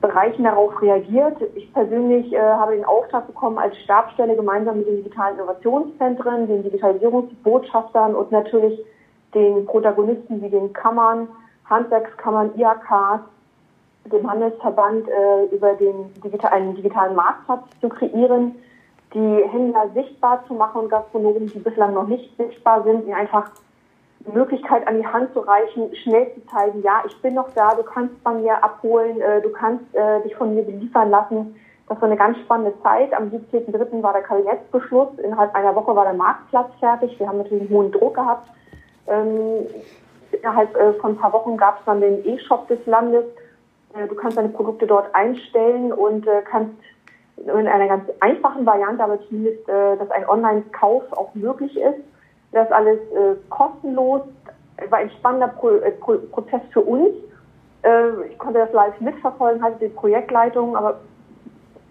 Bereichen 0.00 0.44
darauf 0.44 0.80
reagiert. 0.80 1.36
Ich 1.54 1.72
persönlich 1.72 2.32
äh, 2.32 2.40
habe 2.40 2.74
den 2.74 2.84
Auftrag 2.84 3.26
bekommen, 3.26 3.58
als 3.58 3.76
Stabsstelle 3.78 4.34
gemeinsam 4.34 4.78
mit 4.78 4.86
den 4.86 4.96
digitalen 4.96 5.36
Innovationszentren, 5.36 6.46
den 6.46 6.62
Digitalisierungsbotschaftern 6.62 8.14
und 8.14 8.32
natürlich 8.32 8.80
den 9.34 9.66
Protagonisten 9.66 10.42
wie 10.42 10.48
den 10.48 10.72
Kammern, 10.72 11.28
Handwerkskammern, 11.68 12.52
IAKs, 12.56 13.22
dem 14.06 14.28
Handelsverband 14.28 15.08
äh, 15.08 15.54
über 15.54 15.74
den 15.74 16.12
digital, 16.24 16.52
einen 16.52 16.74
digitalen 16.74 17.14
Marktplatz 17.14 17.64
zu 17.80 17.88
kreieren, 17.88 18.54
die 19.12 19.44
Händler 19.50 19.88
sichtbar 19.94 20.42
zu 20.46 20.54
machen 20.54 20.82
und 20.82 20.88
Gastronomen, 20.88 21.46
die 21.48 21.58
bislang 21.58 21.94
noch 21.94 22.06
nicht 22.06 22.36
sichtbar 22.36 22.82
sind, 22.84 23.06
die 23.06 23.12
einfach 23.12 23.50
Möglichkeit 24.26 24.86
an 24.86 24.98
die 24.98 25.06
Hand 25.06 25.32
zu 25.32 25.40
reichen, 25.40 25.94
schnell 25.96 26.32
zu 26.34 26.46
zeigen, 26.46 26.82
ja, 26.82 27.02
ich 27.06 27.16
bin 27.22 27.34
noch 27.34 27.50
da, 27.54 27.74
du 27.74 27.82
kannst 27.82 28.22
bei 28.22 28.32
mir 28.34 28.62
abholen, 28.62 29.20
äh, 29.20 29.40
du 29.40 29.50
kannst 29.50 29.94
äh, 29.94 30.20
dich 30.22 30.34
von 30.36 30.54
mir 30.54 30.62
beliefern 30.62 31.10
lassen. 31.10 31.56
Das 31.88 32.00
war 32.00 32.06
eine 32.06 32.16
ganz 32.16 32.38
spannende 32.38 32.72
Zeit. 32.82 33.12
Am 33.14 33.30
17.03. 33.30 34.02
war 34.02 34.12
der 34.12 34.22
Kabinettsbeschluss. 34.22 35.18
Innerhalb 35.18 35.54
einer 35.54 35.74
Woche 35.74 35.96
war 35.96 36.04
der 36.04 36.14
Marktplatz 36.14 36.70
fertig. 36.78 37.18
Wir 37.18 37.26
haben 37.26 37.38
natürlich 37.38 37.62
einen 37.62 37.70
hohen 37.70 37.90
Druck 37.90 38.14
gehabt. 38.14 38.48
Ähm, 39.08 39.66
innerhalb 40.30 40.76
äh, 40.76 40.92
von 40.94 41.12
ein 41.12 41.16
paar 41.16 41.32
Wochen 41.32 41.56
gab 41.56 41.80
es 41.80 41.84
dann 41.86 42.00
den 42.00 42.24
E-Shop 42.24 42.68
des 42.68 42.84
Landes. 42.86 43.24
Äh, 43.94 44.06
du 44.06 44.14
kannst 44.14 44.36
deine 44.36 44.50
Produkte 44.50 44.86
dort 44.86 45.12
einstellen 45.14 45.92
und 45.92 46.28
äh, 46.28 46.42
kannst 46.48 46.76
in 47.36 47.66
einer 47.66 47.88
ganz 47.88 48.04
einfachen 48.20 48.66
Variante, 48.66 49.02
aber 49.02 49.18
zumindest, 49.26 49.68
äh, 49.68 49.96
dass 49.96 50.10
ein 50.10 50.28
Online-Kauf 50.28 51.12
auch 51.12 51.34
möglich 51.34 51.76
ist 51.76 52.00
Das 52.52 52.70
alles 52.72 52.98
äh, 53.12 53.36
kostenlos. 53.48 54.22
War 54.88 54.98
ein 54.98 55.10
spannender 55.10 55.48
Pro 55.48 55.70
äh, 55.70 55.90
Pro 55.92 56.14
Prozess 56.30 56.62
für 56.72 56.80
uns. 56.80 57.14
Äh, 57.82 58.26
ich 58.30 58.38
konnte 58.38 58.58
das 58.58 58.72
live 58.72 58.98
mitverfolgen, 59.00 59.62
hatte 59.62 59.78
die 59.80 59.94
Projektleitung, 59.94 60.76
aber 60.76 61.00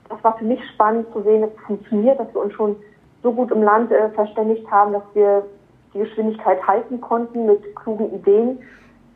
das 0.10 0.24
war 0.24 0.38
für 0.38 0.46
mich 0.46 0.60
spannend 0.74 1.12
zu 1.14 1.22
sehen, 1.22 1.42
dass 1.42 1.52
es 1.52 1.66
funktioniert, 1.66 2.20
dass 2.20 2.34
wir 2.34 2.42
uns 2.42 2.54
schon 2.54 2.76
so 3.24 3.32
gut 3.32 3.52
im 3.52 3.64
Land 3.64 3.92
äh, 3.92 4.10
verständigt 4.10 4.70
haben, 4.70 4.94
dass 4.94 5.04
wir 5.14 5.46
die 5.94 6.00
Geschwindigkeit 6.00 6.66
halten 6.68 7.02
konnten 7.02 7.46
mit 7.46 7.76
klugen 7.76 8.14
Ideen. 8.14 8.60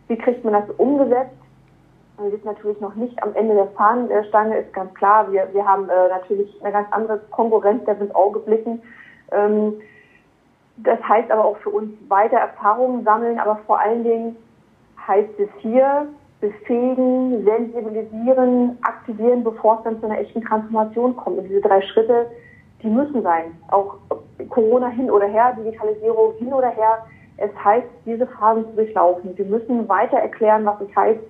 Wie 0.08 0.18
kriegt 0.18 0.44
man 0.44 0.54
das 0.54 0.70
umgesetzt? 0.78 1.36
Wir 2.20 2.30
sind 2.30 2.46
natürlich 2.46 2.80
noch 2.80 2.94
nicht 2.96 3.22
am 3.24 3.34
Ende 3.34 3.56
der 3.56 3.68
Fahnenstange, 3.68 4.58
ist 4.58 4.74
ganz 4.74 4.94
klar. 4.94 5.32
Wir, 5.32 5.48
wir 5.52 5.66
haben 5.66 5.90
äh, 5.90 6.10
natürlich 6.10 6.56
eine 6.62 6.72
ganz 6.72 6.88
andere 6.92 7.20
Konkurrenz, 7.32 7.84
der 7.86 8.00
ins 8.00 8.14
Auge 8.14 8.40
blicken. 8.40 8.82
Ähm, 9.32 9.82
das 10.78 11.00
heißt 11.08 11.32
aber 11.32 11.46
auch 11.46 11.58
für 11.58 11.70
uns 11.70 11.92
weiter 12.08 12.38
Erfahrungen 12.38 13.04
sammeln, 13.04 13.40
aber 13.40 13.58
vor 13.68 13.80
allen 13.80 14.04
Dingen 14.04 14.36
heißt 15.08 15.40
es 15.40 15.50
hier 15.60 16.08
befähigen, 16.42 17.46
sensibilisieren, 17.46 18.78
aktivieren, 18.82 19.44
bevor 19.44 19.78
es 19.78 19.84
dann 19.84 20.00
zu 20.00 20.08
einer 20.08 20.20
echten 20.20 20.42
Transformation 20.42 21.16
kommt. 21.16 21.38
Und 21.38 21.48
diese 21.48 21.62
drei 21.62 21.82
Schritte, 21.82 22.28
die 22.82 22.90
müssen 22.90 23.22
sein. 23.22 23.58
Auch 23.70 23.96
Corona 24.50 24.90
hin 24.90 25.10
oder 25.10 25.28
her, 25.28 25.56
Digitalisierung 25.58 26.34
hin 26.38 26.52
oder 26.52 26.70
her. 26.70 27.06
Es 27.38 27.52
heißt, 27.64 27.88
diese 28.06 28.28
Phasen 28.28 28.66
zu 28.66 28.76
durchlaufen. 28.76 29.38
Wir 29.38 29.46
müssen 29.46 29.88
weiter 29.88 30.18
erklären, 30.18 30.66
was 30.66 30.82
es 30.82 30.94
heißt, 30.96 31.22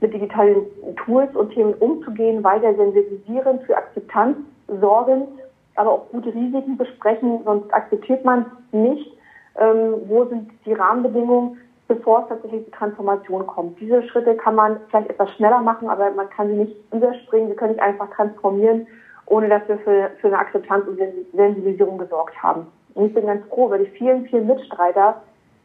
mit 0.00 0.14
digitalen 0.14 0.62
Tools 1.04 1.34
und 1.36 1.52
Themen 1.52 1.74
umzugehen, 1.74 2.42
weiter 2.42 2.74
sensibilisieren, 2.74 3.60
für 3.60 3.76
Akzeptanz 3.76 4.38
sorgen, 4.80 5.28
aber 5.76 5.90
auch 5.90 6.08
gute 6.10 6.34
Risiken 6.34 6.76
besprechen, 6.76 7.40
sonst 7.44 7.72
akzeptiert 7.72 8.24
man 8.24 8.46
nicht. 8.72 9.16
Ähm, 9.58 9.94
wo 10.06 10.24
sind 10.24 10.50
die 10.64 10.72
Rahmenbedingungen, 10.72 11.58
bevor 11.88 12.22
es 12.22 12.28
tatsächlich 12.28 12.64
zur 12.64 12.72
Transformation 12.72 13.46
kommt? 13.46 13.78
Diese 13.80 14.02
Schritte 14.04 14.34
kann 14.36 14.54
man 14.54 14.78
vielleicht 14.88 15.10
etwas 15.10 15.30
schneller 15.32 15.60
machen, 15.60 15.88
aber 15.88 16.10
man 16.12 16.30
kann 16.30 16.48
sie 16.48 16.54
nicht 16.54 16.76
überspringen. 16.92 17.50
Sie 17.50 17.56
können 17.56 17.72
nicht 17.72 17.82
einfach 17.82 18.10
transformieren, 18.10 18.86
ohne 19.26 19.48
dass 19.48 19.66
wir 19.68 19.78
für, 19.78 20.10
für 20.20 20.28
eine 20.28 20.38
Akzeptanz 20.38 20.86
und 20.86 20.98
Sensibilisierung 21.34 21.98
gesorgt 21.98 22.42
haben. 22.42 22.66
Und 22.94 23.06
ich 23.06 23.14
bin 23.14 23.26
ganz 23.26 23.46
froh 23.46 23.66
über 23.66 23.78
die 23.78 23.86
vielen, 23.86 24.26
vielen 24.26 24.46
Mitstreiter, 24.46 25.22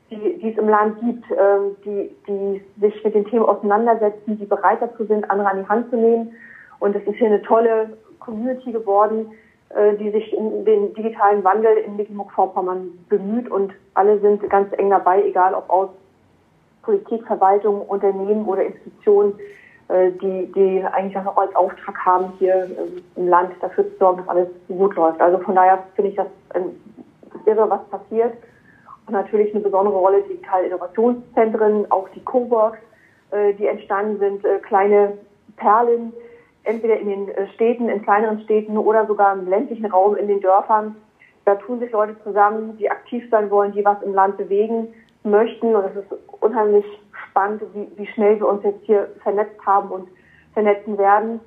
die, 0.10 0.38
die 0.40 0.52
es 0.52 0.58
im 0.58 0.70
Land 0.70 1.00
gibt, 1.02 1.26
ähm, 1.32 1.76
die, 1.84 2.16
die 2.28 2.64
sich 2.80 3.04
mit 3.04 3.16
den 3.16 3.26
Themen 3.26 3.46
auseinandersetzen, 3.46 4.38
die 4.38 4.46
bereit 4.46 4.82
dazu 4.82 5.06
sind, 5.06 5.30
andere 5.30 5.50
an 5.50 5.62
die 5.62 5.70
Hand 5.70 5.90
zu 5.90 5.98
nehmen. 5.98 6.34
Und 6.80 6.96
es 6.96 7.06
ist 7.06 7.16
hier 7.16 7.28
eine 7.28 7.42
tolle 7.42 7.98
Community 8.20 8.72
geworden, 8.72 9.32
die 10.00 10.12
sich 10.12 10.34
um 10.34 10.64
den 10.64 10.94
digitalen 10.94 11.44
Wandel 11.44 11.78
in 11.78 11.98
Mecklenburg-Vorpommern 11.98 12.90
bemüht 13.10 13.52
und 13.52 13.74
alle 13.96 14.18
sind 14.20 14.50
ganz 14.50 14.72
eng 14.78 14.90
dabei, 14.90 15.24
egal 15.24 15.54
ob 15.54 15.70
aus 15.70 15.90
Politik, 16.88 17.28
Verwaltung, 17.28 17.82
Unternehmen 17.82 18.46
oder 18.46 18.64
Institutionen, 18.64 19.34
äh, 19.90 20.12
die, 20.12 20.52
die 20.54 20.84
eigentlich 20.84 21.18
auch 21.18 21.38
als 21.38 21.56
Auftrag 21.56 21.98
haben, 22.06 22.34
hier 22.40 22.56
äh, 22.56 23.20
im 23.20 23.28
Land 23.28 23.52
dafür 23.62 23.90
zu 23.92 23.98
sorgen, 23.98 24.20
dass 24.20 24.30
alles 24.30 24.48
gut 24.68 24.96
läuft. 24.96 25.22
Also 25.22 25.38
von 25.40 25.56
daher 25.56 25.84
finde 25.96 26.12
ich 26.12 26.18
das 26.18 26.28
irre, 27.46 27.70
was 27.70 27.84
passiert. 27.90 28.34
Und 29.06 29.14
natürlich 29.14 29.54
eine 29.54 29.64
besondere 29.64 29.96
Rolle 29.96 30.22
digitale 30.24 30.68
Innovationszentren, 30.68 31.90
auch 31.92 32.10
die 32.10 32.24
Coworks, 32.24 32.80
äh, 33.32 33.54
die 33.54 33.68
entstanden 33.68 34.20
sind, 34.20 34.46
äh, 34.46 34.60
kleine 34.60 35.18
Perlen, 35.56 36.14
entweder 36.68 36.98
in 36.98 37.10
den 37.10 37.30
äh, 37.30 37.48
Städten, 37.56 37.90
in 37.90 38.04
kleineren 38.04 38.42
Städten 38.42 38.78
oder 38.78 39.06
sogar 39.08 39.34
im 39.34 39.48
ländlichen 39.48 39.86
Raum, 39.86 40.16
in 40.16 40.28
den 40.28 40.42
Dörfern. 40.42 40.96
Da 41.46 41.56
tun 41.56 41.80
sich 41.80 41.92
Leute 41.92 42.16
zusammen, 42.24 42.78
die 42.78 42.92
aktiv 42.92 43.24
sein 43.32 43.50
wollen, 43.50 43.72
die 43.72 43.86
was 43.86 44.02
im 44.02 44.14
Land 44.14 44.38
bewegen 44.38 44.94
möchten. 45.24 45.76
Und 45.76 45.86
es 45.86 45.96
ist 45.96 46.14
unheimlich 46.42 46.86
spannend, 47.30 47.62
wie, 47.74 47.88
wie 47.96 48.08
schnell 48.08 48.40
wir 48.40 48.48
uns 48.48 48.64
jetzt 48.64 48.84
hier 48.84 49.10
vernetzt 49.24 49.60
haben 49.66 49.90
und 49.90 50.10
vernetzen 50.54 50.98
werden. 50.98 51.40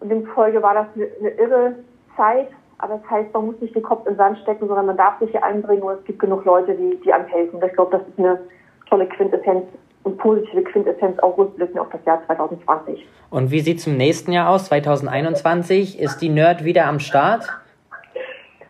Und 0.00 0.08
demzufolge 0.08 0.62
war 0.62 0.74
das 0.74 0.86
eine, 0.94 1.08
eine 1.20 1.30
irre 1.30 1.74
Zeit, 2.16 2.48
aber 2.78 2.98
das 2.98 3.10
heißt, 3.10 3.32
man 3.32 3.46
muss 3.46 3.60
nicht 3.60 3.74
den 3.74 3.82
Kopf 3.82 4.06
in 4.06 4.12
den 4.12 4.18
Sand 4.18 4.38
stecken, 4.38 4.66
sondern 4.66 4.86
man 4.86 4.96
darf 4.96 5.18
sich 5.18 5.30
hier 5.30 5.44
einbringen 5.44 5.82
und 5.82 5.98
es 5.98 6.04
gibt 6.04 6.18
genug 6.18 6.44
Leute, 6.44 6.74
die, 6.74 7.00
die 7.02 7.12
einem. 7.12 7.26
Ich 7.32 7.72
glaube, 7.72 7.96
das 7.96 8.06
ist 8.08 8.18
eine 8.18 8.40
tolle 8.88 9.06
Quintessenz 9.06 9.66
und 10.06 10.16
positive 10.18 10.62
Quintessenz 10.62 11.18
auch 11.18 11.36
rückblickend 11.36 11.78
auf 11.78 11.88
das 11.90 12.04
Jahr 12.04 12.24
2020. 12.26 13.06
Und 13.30 13.50
wie 13.50 13.60
sieht 13.60 13.78
es 13.78 13.86
im 13.86 13.96
nächsten 13.96 14.32
Jahr 14.32 14.48
aus, 14.48 14.66
2021? 14.66 16.00
Ist 16.00 16.22
die 16.22 16.28
Nerd 16.30 16.64
wieder 16.64 16.86
am 16.86 17.00
Start? 17.00 17.46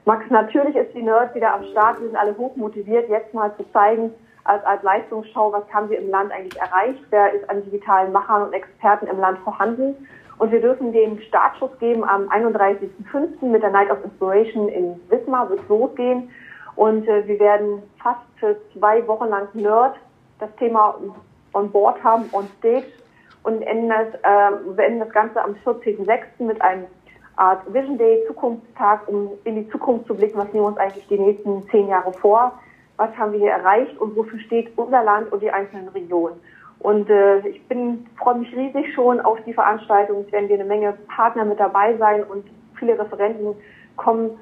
Max, 0.04 0.24
natürlich 0.30 0.74
ist 0.74 0.94
die 0.94 1.02
Nerd 1.02 1.34
wieder 1.34 1.54
am 1.54 1.64
Start. 1.64 2.00
Wir 2.00 2.08
sind 2.08 2.16
alle 2.16 2.36
hoch 2.36 2.56
motiviert, 2.56 3.08
jetzt 3.08 3.32
mal 3.34 3.54
zu 3.56 3.64
zeigen, 3.72 4.10
als, 4.44 4.64
als 4.64 4.82
Leistungsschau, 4.82 5.52
was 5.52 5.64
haben 5.72 5.90
wir 5.90 5.98
im 5.98 6.10
Land 6.10 6.32
eigentlich 6.32 6.60
erreicht, 6.60 7.02
wer 7.10 7.32
ist 7.32 7.48
an 7.50 7.64
digitalen 7.64 8.12
Machern 8.12 8.42
und 8.42 8.52
Experten 8.52 9.06
im 9.08 9.18
Land 9.18 9.38
vorhanden 9.40 9.96
und 10.38 10.52
wir 10.52 10.60
dürfen 10.60 10.92
den 10.92 11.20
Startschuss 11.22 11.70
geben 11.78 12.04
am 12.04 12.28
31.05. 12.28 13.44
mit 13.44 13.62
der 13.62 13.70
Night 13.70 13.90
of 13.90 14.04
Inspiration 14.04 14.68
in 14.68 15.00
Wismar, 15.08 15.48
wird 15.48 15.66
losgehen. 15.68 16.30
Und 16.74 17.08
äh, 17.08 17.26
wir 17.26 17.40
werden 17.40 17.82
fast 18.02 18.20
für 18.38 18.56
zwei 18.74 19.06
Wochen 19.06 19.28
lang 19.30 19.48
Nerd 19.54 19.96
das 20.38 20.54
Thema 20.56 20.96
on 21.52 21.70
board 21.70 22.02
haben, 22.02 22.24
on 22.32 22.48
stage. 22.58 22.86
Und 23.42 23.62
enden 23.62 23.88
das, 23.88 24.08
äh, 24.22 24.74
beenden 24.74 25.00
das 25.00 25.10
Ganze 25.10 25.42
am 25.42 25.54
14.06. 25.64 26.44
mit 26.44 26.60
einem 26.60 26.86
Art 27.36 27.62
Vision 27.72 27.96
Day, 27.96 28.24
Zukunftstag, 28.26 29.06
um 29.06 29.30
in 29.44 29.56
die 29.56 29.68
Zukunft 29.68 30.06
zu 30.06 30.14
blicken, 30.14 30.38
was 30.38 30.52
nehmen 30.52 30.64
wir 30.64 30.68
uns 30.68 30.78
eigentlich 30.78 31.06
die 31.06 31.18
nächsten 31.18 31.68
zehn 31.70 31.88
Jahre 31.88 32.12
vor, 32.14 32.58
was 32.96 33.16
haben 33.16 33.32
wir 33.32 33.38
hier 33.38 33.52
erreicht 33.52 33.96
und 33.98 34.16
wofür 34.16 34.40
steht 34.40 34.76
unser 34.76 35.04
Land 35.04 35.30
und 35.30 35.42
die 35.42 35.50
einzelnen 35.50 35.88
Regionen. 35.88 36.40
Und 36.78 37.08
äh, 37.08 37.46
ich 37.46 37.62
bin 37.68 38.06
freue 38.18 38.36
mich 38.36 38.54
riesig 38.54 38.92
schon 38.94 39.20
auf 39.20 39.38
die 39.46 39.52
Veranstaltung. 39.52 40.24
Es 40.26 40.32
werden 40.32 40.48
wir 40.48 40.56
eine 40.56 40.64
Menge 40.64 40.94
Partner 41.14 41.44
mit 41.44 41.60
dabei 41.60 41.96
sein 41.96 42.24
und 42.24 42.46
viele 42.78 42.98
Referenten 42.98 43.54
kommen. 43.96 44.38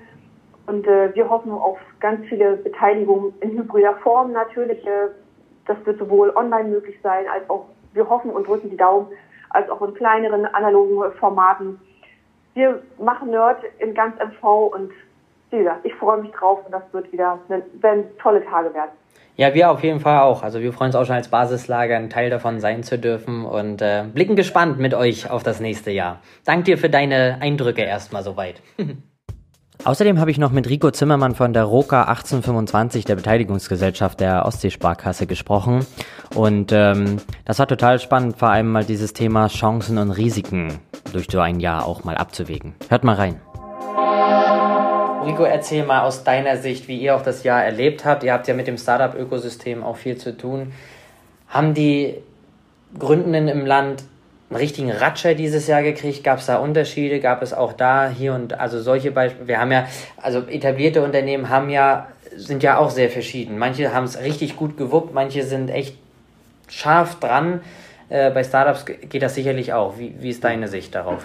Und 0.66 0.86
äh, 0.86 1.14
wir 1.14 1.28
hoffen 1.28 1.52
auf 1.52 1.78
ganz 2.00 2.26
viele 2.26 2.56
Beteiligungen 2.56 3.34
in 3.40 3.58
hybrider 3.58 3.94
Form 3.96 4.32
natürlich. 4.32 4.84
Äh, 4.86 5.08
das 5.66 5.76
wird 5.84 5.98
sowohl 5.98 6.30
online 6.36 6.68
möglich 6.68 6.96
sein, 7.02 7.24
als 7.32 7.48
auch 7.48 7.66
wir 7.92 8.08
hoffen 8.08 8.30
und 8.30 8.46
drücken 8.46 8.70
die 8.70 8.76
Daumen, 8.76 9.08
als 9.50 9.68
auch 9.70 9.80
in 9.82 9.94
kleineren 9.94 10.46
analogen 10.46 11.12
Formaten. 11.18 11.80
Wir 12.54 12.82
machen 12.98 13.30
Nerd 13.30 13.62
in 13.78 13.94
ganz 13.94 14.16
MV 14.18 14.74
und 14.74 14.92
wie 15.50 15.58
gesagt, 15.58 15.84
ich 15.84 15.94
freue 15.94 16.20
mich 16.20 16.32
drauf 16.32 16.60
und 16.64 16.72
das 16.72 16.82
wird 16.92 17.10
wieder 17.12 17.38
werden 17.48 18.04
tolle 18.18 18.44
Tage 18.44 18.74
werden. 18.74 18.90
Ja, 19.36 19.52
wir 19.52 19.70
auf 19.70 19.82
jeden 19.82 19.98
Fall 19.98 20.20
auch. 20.20 20.42
Also 20.42 20.60
wir 20.60 20.72
freuen 20.72 20.88
uns 20.88 20.96
auch 20.96 21.06
schon 21.06 21.16
als 21.16 21.28
Basislager 21.28 21.96
ein 21.96 22.08
Teil 22.08 22.30
davon 22.30 22.60
sein 22.60 22.84
zu 22.84 22.98
dürfen 22.98 23.44
und 23.44 23.82
äh, 23.82 24.04
blicken 24.12 24.36
gespannt 24.36 24.78
mit 24.78 24.94
euch 24.94 25.28
auf 25.30 25.42
das 25.42 25.60
nächste 25.60 25.90
Jahr. 25.90 26.20
Dank 26.44 26.66
dir 26.66 26.78
für 26.78 26.88
deine 26.88 27.38
Eindrücke 27.40 27.82
erstmal 27.82 28.22
soweit. 28.22 28.62
Außerdem 29.84 30.18
habe 30.18 30.30
ich 30.30 30.38
noch 30.38 30.50
mit 30.50 30.66
Rico 30.70 30.90
Zimmermann 30.90 31.34
von 31.34 31.52
der 31.52 31.64
Roka 31.64 32.04
1825, 32.04 33.04
der 33.04 33.16
Beteiligungsgesellschaft 33.16 34.18
der 34.18 34.46
Ostseesparkasse, 34.46 35.26
gesprochen. 35.26 35.84
Und 36.34 36.72
ähm, 36.72 37.18
das 37.44 37.58
war 37.58 37.68
total 37.68 37.98
spannend, 37.98 38.38
vor 38.38 38.48
allem 38.48 38.72
mal 38.72 38.84
dieses 38.84 39.12
Thema 39.12 39.48
Chancen 39.48 39.98
und 39.98 40.10
Risiken 40.10 40.78
durch 41.12 41.26
so 41.30 41.38
ein 41.40 41.60
Jahr 41.60 41.86
auch 41.86 42.02
mal 42.02 42.16
abzuwägen. 42.16 42.74
Hört 42.88 43.04
mal 43.04 43.16
rein. 43.16 43.38
Rico, 45.26 45.44
erzähl 45.44 45.84
mal 45.84 46.00
aus 46.00 46.24
deiner 46.24 46.56
Sicht, 46.56 46.88
wie 46.88 46.98
ihr 46.98 47.14
auch 47.14 47.22
das 47.22 47.44
Jahr 47.44 47.62
erlebt 47.62 48.06
habt. 48.06 48.22
Ihr 48.22 48.32
habt 48.32 48.48
ja 48.48 48.54
mit 48.54 48.66
dem 48.66 48.78
Startup-Ökosystem 48.78 49.84
auch 49.84 49.96
viel 49.98 50.16
zu 50.16 50.34
tun. 50.34 50.72
Haben 51.48 51.74
die 51.74 52.14
Gründenden 52.98 53.48
im 53.48 53.66
Land 53.66 54.04
einen 54.54 54.60
richtigen 54.60 54.90
Ratscher 54.90 55.34
dieses 55.34 55.66
Jahr 55.66 55.82
gekriegt? 55.82 56.22
Gab 56.22 56.38
es 56.38 56.46
da 56.46 56.58
Unterschiede? 56.58 57.20
Gab 57.20 57.42
es 57.42 57.52
auch 57.52 57.72
da 57.72 58.08
hier 58.08 58.34
und 58.34 58.58
also 58.58 58.80
solche 58.80 59.10
Beispiele? 59.10 59.48
Wir 59.48 59.60
haben 59.60 59.72
ja, 59.72 59.86
also 60.16 60.40
etablierte 60.48 61.02
Unternehmen 61.02 61.48
haben 61.48 61.70
ja, 61.70 62.08
sind 62.36 62.62
ja 62.62 62.78
auch 62.78 62.90
sehr 62.90 63.10
verschieden. 63.10 63.58
Manche 63.58 63.92
haben 63.92 64.04
es 64.04 64.20
richtig 64.20 64.56
gut 64.56 64.76
gewuppt, 64.76 65.12
manche 65.12 65.42
sind 65.42 65.70
echt 65.70 65.98
scharf 66.68 67.18
dran. 67.18 67.60
Äh, 68.08 68.30
bei 68.30 68.44
Startups 68.44 68.84
geht 68.86 69.22
das 69.22 69.34
sicherlich 69.34 69.72
auch. 69.72 69.98
Wie, 69.98 70.14
wie 70.20 70.30
ist 70.30 70.44
deine 70.44 70.68
Sicht 70.68 70.94
darauf? 70.94 71.24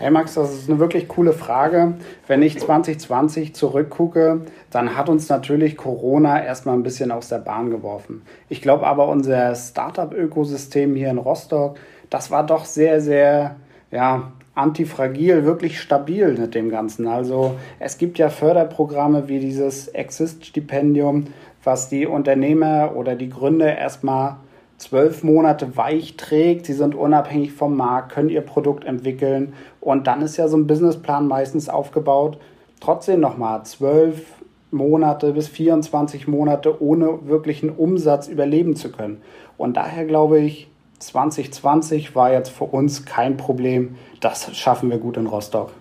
Hey 0.00 0.12
Max, 0.12 0.34
das 0.34 0.54
ist 0.54 0.70
eine 0.70 0.78
wirklich 0.78 1.08
coole 1.08 1.32
Frage. 1.32 1.94
Wenn 2.28 2.40
ich 2.40 2.56
2020 2.56 3.52
zurückgucke, 3.52 4.42
dann 4.70 4.96
hat 4.96 5.08
uns 5.08 5.28
natürlich 5.28 5.76
Corona 5.76 6.40
erstmal 6.44 6.76
ein 6.76 6.84
bisschen 6.84 7.10
aus 7.10 7.28
der 7.28 7.38
Bahn 7.38 7.70
geworfen. 7.70 8.22
Ich 8.48 8.62
glaube 8.62 8.86
aber, 8.86 9.08
unser 9.08 9.56
Startup-Ökosystem 9.56 10.94
hier 10.94 11.10
in 11.10 11.18
Rostock, 11.18 11.78
das 12.10 12.30
war 12.30 12.44
doch 12.46 12.64
sehr, 12.64 13.00
sehr, 13.00 13.56
ja, 13.90 14.32
antifragil, 14.58 15.44
wirklich 15.44 15.80
stabil 15.80 16.36
mit 16.36 16.54
dem 16.54 16.68
Ganzen. 16.68 17.06
Also 17.06 17.54
es 17.78 17.96
gibt 17.96 18.18
ja 18.18 18.28
Förderprogramme 18.28 19.28
wie 19.28 19.38
dieses 19.38 19.86
Exist-Stipendium, 19.88 21.28
was 21.62 21.88
die 21.88 22.06
Unternehmer 22.06 22.96
oder 22.96 23.14
die 23.14 23.28
Gründer 23.28 23.76
erstmal 23.78 24.36
zwölf 24.76 25.22
Monate 25.22 25.76
weich 25.76 26.16
trägt, 26.16 26.66
sie 26.66 26.72
sind 26.72 26.94
unabhängig 26.94 27.52
vom 27.52 27.76
Markt, 27.76 28.12
können 28.12 28.30
ihr 28.30 28.40
Produkt 28.40 28.84
entwickeln 28.84 29.52
und 29.80 30.06
dann 30.06 30.22
ist 30.22 30.36
ja 30.36 30.48
so 30.48 30.56
ein 30.56 30.66
Businessplan 30.66 31.26
meistens 31.26 31.68
aufgebaut. 31.68 32.38
Trotzdem 32.80 33.20
nochmal 33.20 33.64
zwölf 33.64 34.24
Monate 34.70 35.32
bis 35.32 35.48
24 35.48 36.28
Monate 36.28 36.82
ohne 36.82 37.26
wirklichen 37.26 37.70
Umsatz 37.70 38.28
überleben 38.28 38.76
zu 38.76 38.92
können. 38.92 39.20
Und 39.56 39.76
daher 39.76 40.04
glaube 40.04 40.40
ich, 40.40 40.68
2020 40.98 42.14
war 42.14 42.32
jetzt 42.32 42.50
für 42.50 42.64
uns 42.64 43.04
kein 43.04 43.36
Problem. 43.36 43.96
Das 44.20 44.54
schaffen 44.56 44.90
wir 44.90 44.98
gut 44.98 45.16
in 45.16 45.26
Rostock. 45.26 45.72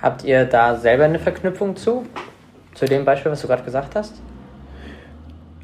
Habt 0.00 0.24
ihr 0.24 0.44
da 0.44 0.76
selber 0.76 1.04
eine 1.04 1.18
Verknüpfung 1.18 1.76
zu? 1.76 2.04
Zu 2.74 2.86
dem 2.86 3.04
Beispiel, 3.04 3.32
was 3.32 3.40
du 3.40 3.46
gerade 3.46 3.62
gesagt 3.62 3.94
hast? 3.94 4.20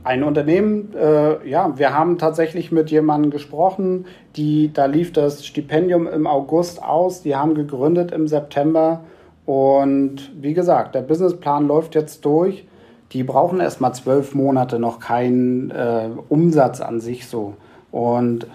Ein 0.03 0.23
Unternehmen, 0.23 0.95
äh, 0.95 1.47
ja, 1.47 1.79
wir 1.79 1.93
haben 1.93 2.17
tatsächlich 2.17 2.73
mit 2.73 2.91
jemandem 2.91 3.31
gesprochen, 3.31 4.07
die, 4.37 4.73
da 4.73 4.87
lief 4.87 5.13
das 5.13 5.45
Stipendium 5.45 6.07
im 6.07 6.27
August 6.27 6.83
aus, 6.83 7.23
die 7.23 7.37
haben 7.37 7.55
gegründet 7.55 8.11
im 8.11 8.27
September 8.27 9.05
und 9.45 10.31
wie 10.41 10.55
gesagt, 10.55 10.95
der 10.95 11.03
Businessplan 11.03 11.67
läuft 11.67 11.95
jetzt 11.95 12.25
durch. 12.25 12.67
Die 13.13 13.25
brauchen 13.25 13.61
erst 13.61 13.81
mal 13.81 13.93
zwölf 13.93 14.35
Monate 14.35 14.79
noch 14.79 15.01
keinen 15.01 15.71
äh, 15.71 16.09
Umsatz 16.29 16.81
an 16.81 17.01
sich 17.01 17.27
so. 17.27 17.55
Und 17.91 18.47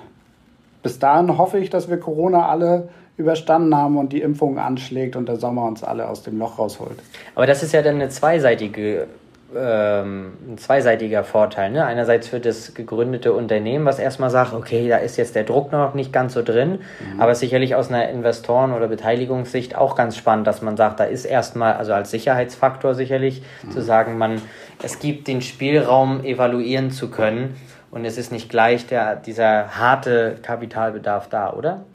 bis 0.86 1.00
dahin 1.00 1.40
hoffe 1.40 1.58
ich, 1.58 1.72
dass 1.72 1.90
wir 1.90 1.98
Corona 1.98 2.48
alle 2.48 2.90
überstanden 3.18 3.76
haben 3.76 3.98
und 3.98 4.14
die 4.14 4.22
Impfung 4.22 4.60
anschlägt 4.60 5.16
und 5.16 5.28
der 5.28 5.38
Sommer 5.38 5.64
uns 5.64 5.84
alle 5.84 6.08
aus 6.08 6.22
dem 6.22 6.38
Loch 6.38 6.60
rausholt. 6.60 7.00
Aber 7.34 7.48
das 7.48 7.64
ist 7.64 7.74
ja 7.74 7.82
dann 7.82 7.96
eine 7.96 8.10
zweiseitige 8.10 9.08
ähm, 9.56 10.34
ein 10.48 10.58
zweiseitiger 10.60 11.24
Vorteil. 11.24 11.72
Ne? 11.72 11.84
Einerseits 11.86 12.28
für 12.28 12.40
das 12.40 12.76
gegründete 12.76 13.34
Unternehmen, 13.34 13.86
was 13.86 13.98
erstmal 13.98 14.30
sagt, 14.30 14.54
okay, 14.54 14.88
da 14.88 14.98
ist 14.98 15.18
jetzt 15.18 15.34
der 15.34 15.44
Druck 15.44 15.72
noch 15.72 15.96
nicht 15.96 16.14
ganz 16.14 16.34
so 16.34 16.44
drin, 16.44 16.80
mhm. 17.14 17.20
aber 17.20 17.34
sicherlich 17.34 17.74
aus 17.74 17.90
einer 17.90 18.10
Investoren- 18.10 18.74
oder 18.74 18.88
Beteiligungssicht 18.88 19.76
auch 19.76 19.96
ganz 19.96 20.18
spannend, 20.18 20.46
dass 20.46 20.62
man 20.62 20.78
sagt, 20.78 21.00
da 21.00 21.06
ist 21.06 21.26
erstmal, 21.26 21.74
also 21.74 21.94
als 21.94 22.12
Sicherheitsfaktor 22.12 22.94
sicherlich, 22.94 23.42
mhm. 23.64 23.72
zu 23.72 23.82
sagen, 23.82 24.20
man, 24.20 24.40
es 24.84 25.00
gibt 25.00 25.28
den 25.28 25.42
Spielraum, 25.42 26.24
evaluieren 26.24 26.92
zu 26.92 27.10
können 27.10 27.56
und 27.96 28.04
es 28.04 28.18
ist 28.18 28.30
nicht 28.30 28.50
gleich 28.50 28.86
der, 28.88 29.16
dieser 29.16 29.80
harte 29.80 30.36
Kapitalbedarf 30.42 31.30
da, 31.30 31.54
oder? 31.54 31.86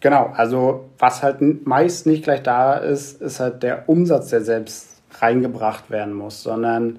Genau, 0.00 0.30
also 0.36 0.84
was 0.98 1.22
halt 1.22 1.40
meist 1.66 2.06
nicht 2.06 2.22
gleich 2.22 2.42
da 2.42 2.74
ist, 2.74 3.22
ist 3.22 3.40
halt 3.40 3.62
der 3.62 3.88
Umsatz, 3.88 4.28
der 4.28 4.42
selbst 4.42 5.00
reingebracht 5.20 5.90
werden 5.90 6.12
muss, 6.12 6.42
sondern 6.42 6.98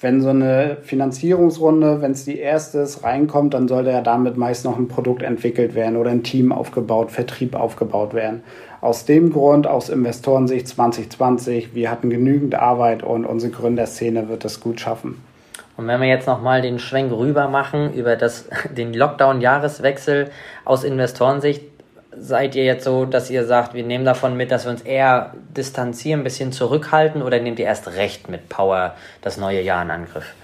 wenn 0.00 0.22
so 0.22 0.30
eine 0.30 0.78
Finanzierungsrunde, 0.82 2.02
wenn 2.02 2.10
es 2.10 2.24
die 2.24 2.38
erste 2.40 2.80
ist, 2.80 3.04
reinkommt, 3.04 3.54
dann 3.54 3.68
sollte 3.68 3.90
ja 3.90 4.00
damit 4.00 4.36
meist 4.36 4.64
noch 4.64 4.76
ein 4.76 4.88
Produkt 4.88 5.22
entwickelt 5.22 5.76
werden 5.76 5.96
oder 5.96 6.10
ein 6.10 6.24
Team 6.24 6.50
aufgebaut, 6.50 7.12
Vertrieb 7.12 7.54
aufgebaut 7.54 8.12
werden. 8.12 8.42
Aus 8.80 9.04
dem 9.04 9.32
Grund, 9.32 9.68
aus 9.68 9.88
Investorensicht 9.88 10.66
2020, 10.66 11.76
wir 11.76 11.92
hatten 11.92 12.10
genügend 12.10 12.56
Arbeit 12.56 13.04
und 13.04 13.24
unsere 13.24 13.52
Gründerszene 13.52 14.28
wird 14.28 14.44
das 14.44 14.58
gut 14.58 14.80
schaffen. 14.80 15.22
Und 15.76 15.88
wenn 15.88 16.00
wir 16.00 16.08
jetzt 16.08 16.26
nochmal 16.26 16.62
den 16.62 16.78
Schwenk 16.78 17.12
rüber 17.12 17.48
machen 17.48 17.92
über 17.94 18.16
das, 18.16 18.48
den 18.76 18.94
Lockdown-Jahreswechsel 18.94 20.30
aus 20.64 20.84
Investorensicht, 20.84 21.62
seid 22.16 22.54
ihr 22.54 22.64
jetzt 22.64 22.84
so, 22.84 23.06
dass 23.06 23.30
ihr 23.30 23.44
sagt, 23.44 23.74
wir 23.74 23.84
nehmen 23.84 24.04
davon 24.04 24.36
mit, 24.36 24.50
dass 24.50 24.64
wir 24.64 24.70
uns 24.70 24.82
eher 24.82 25.34
distanzieren, 25.56 26.20
ein 26.20 26.24
bisschen 26.24 26.52
zurückhalten 26.52 27.22
oder 27.22 27.40
nehmt 27.40 27.58
ihr 27.58 27.66
erst 27.66 27.96
recht 27.96 28.28
mit 28.28 28.48
Power 28.48 28.94
das 29.22 29.36
neue 29.36 29.60
Jahr 29.62 29.82
in 29.82 29.90
Angriff? 29.90 30.34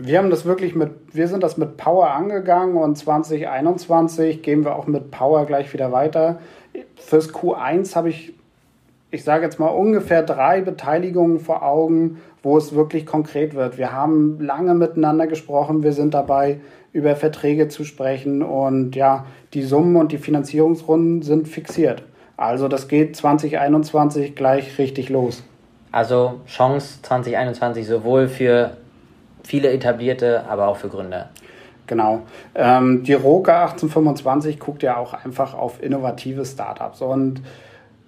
Wir 0.00 0.18
haben 0.18 0.30
das 0.30 0.44
wirklich 0.44 0.76
mit, 0.76 0.92
wir 1.12 1.26
sind 1.26 1.42
das 1.42 1.56
mit 1.56 1.76
Power 1.76 2.10
angegangen 2.10 2.76
und 2.76 2.96
2021 2.96 4.42
gehen 4.42 4.64
wir 4.64 4.76
auch 4.76 4.86
mit 4.86 5.10
Power 5.10 5.44
gleich 5.44 5.72
wieder 5.72 5.90
weiter. 5.90 6.38
Fürs 6.96 7.34
Q1 7.34 7.96
habe 7.96 8.10
ich, 8.10 8.32
ich 9.10 9.24
sage 9.24 9.44
jetzt 9.44 9.58
mal 9.58 9.66
ungefähr 9.66 10.22
drei 10.22 10.60
Beteiligungen 10.60 11.40
vor 11.40 11.64
Augen, 11.64 12.20
wo 12.42 12.56
es 12.56 12.74
wirklich 12.74 13.06
konkret 13.06 13.54
wird. 13.54 13.78
Wir 13.78 13.92
haben 13.92 14.40
lange 14.40 14.74
miteinander 14.74 15.26
gesprochen, 15.26 15.82
wir 15.82 15.92
sind 15.92 16.14
dabei, 16.14 16.60
über 16.92 17.16
Verträge 17.16 17.68
zu 17.68 17.84
sprechen 17.84 18.42
und 18.42 18.96
ja, 18.96 19.26
die 19.54 19.62
Summen 19.62 19.96
und 19.96 20.12
die 20.12 20.18
Finanzierungsrunden 20.18 21.22
sind 21.22 21.48
fixiert. 21.48 22.02
Also 22.36 22.68
das 22.68 22.88
geht 22.88 23.16
2021 23.16 24.34
gleich 24.34 24.78
richtig 24.78 25.08
los. 25.08 25.42
Also 25.90 26.40
Chance 26.46 27.00
2021 27.02 27.86
sowohl 27.86 28.28
für 28.28 28.76
viele 29.42 29.72
etablierte, 29.72 30.44
aber 30.48 30.68
auch 30.68 30.76
für 30.76 30.88
Gründer. 30.88 31.30
Genau. 31.86 32.22
Ähm, 32.54 33.02
die 33.02 33.14
Roka 33.14 33.62
1825 33.62 34.60
guckt 34.60 34.82
ja 34.82 34.98
auch 34.98 35.14
einfach 35.14 35.54
auf 35.54 35.82
innovative 35.82 36.44
Startups 36.44 37.00
und 37.00 37.42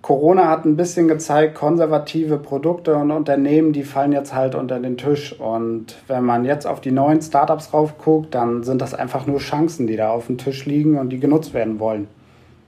Corona 0.03 0.49
hat 0.49 0.65
ein 0.65 0.77
bisschen 0.77 1.09
gezeigt, 1.09 1.55
konservative 1.55 2.39
Produkte 2.39 2.95
und 2.95 3.11
Unternehmen, 3.11 3.73
die 3.73 3.83
fallen 3.83 4.13
jetzt 4.13 4.35
halt 4.35 4.55
unter 4.55 4.81
den 4.81 4.97
Tisch. 4.97 5.39
Und 5.39 5.97
wenn 6.07 6.25
man 6.25 6.45
jetzt 6.45 6.67
auf 6.67 6.81
die 6.81 6.91
neuen 6.91 7.21
Startups 7.21 7.71
drauf 7.71 7.99
guckt, 7.99 8.35
dann 8.35 8.63
sind 8.63 8.81
das 8.81 8.95
einfach 8.95 9.27
nur 9.27 9.39
Chancen, 9.39 9.87
die 9.87 9.97
da 9.97 10.11
auf 10.11 10.27
dem 10.27 10.39
Tisch 10.39 10.65
liegen 10.65 10.99
und 10.99 11.11
die 11.11 11.21
genutzt 11.21 11.53
werden 11.53 11.79
wollen. 11.79 12.09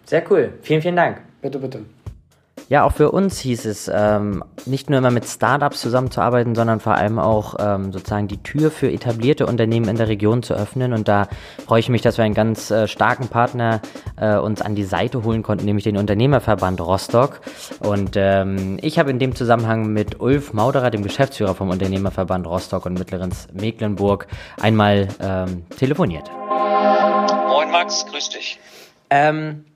Sehr 0.05 0.23
cool. 0.31 0.53
Vielen, 0.61 0.83
vielen 0.83 0.97
Dank. 0.97 1.23
Bitte, 1.41 1.59
bitte. 1.59 1.81
Ja, 2.73 2.85
auch 2.85 2.93
für 2.93 3.11
uns 3.11 3.39
hieß 3.39 3.67
es, 3.67 3.91
ähm, 3.93 4.43
nicht 4.65 4.89
nur 4.89 4.99
immer 4.99 5.11
mit 5.11 5.27
Startups 5.27 5.83
zusammenzuarbeiten, 5.83 6.55
sondern 6.55 6.81
vor 6.81 6.95
allem 6.95 7.19
auch 7.19 7.57
ähm, 7.59 7.93
sozusagen 7.93 8.29
die 8.29 8.43
Tür 8.43 8.71
für 8.71 8.91
etablierte 8.91 9.45
Unternehmen 9.45 9.91
in 9.91 9.97
der 9.97 10.09
Region 10.09 10.43
zu 10.43 10.55
öffnen. 10.55 10.95
Und 10.95 11.07
da 11.07 11.29
freue 11.67 11.81
ich 11.81 11.91
mich, 11.91 12.01
dass 12.01 12.17
wir 12.17 12.25
einen 12.25 12.33
ganz 12.33 12.71
äh, 12.71 12.89
starken 12.89 13.29
Partner 13.29 13.83
äh, 14.17 14.39
uns 14.39 14.63
an 14.63 14.75
die 14.75 14.85
Seite 14.85 15.23
holen 15.23 15.43
konnten, 15.43 15.67
nämlich 15.67 15.85
den 15.85 15.99
Unternehmerverband 15.99 16.81
Rostock. 16.81 17.43
Und 17.81 18.13
ähm, 18.17 18.79
ich 18.81 18.99
habe 18.99 19.11
in 19.11 19.19
dem 19.19 19.35
Zusammenhang 19.35 19.93
mit 19.93 20.21
Ulf 20.21 20.55
Mauderer, 20.55 20.89
dem 20.89 21.03
Geschäftsführer 21.03 21.55
vom 21.55 21.69
Unternehmerverband 21.69 22.47
Rostock 22.47 22.87
und 22.87 22.95
Mittleres 22.95 23.49
Mecklenburg, 23.53 24.29
einmal 24.63 25.09
ähm, 25.21 25.67
telefoniert. 25.77 26.31
Moin 27.51 27.71
Max, 27.71 28.07
grüß 28.07 28.31
dich. 28.31 28.59
Ähm, 29.11 29.67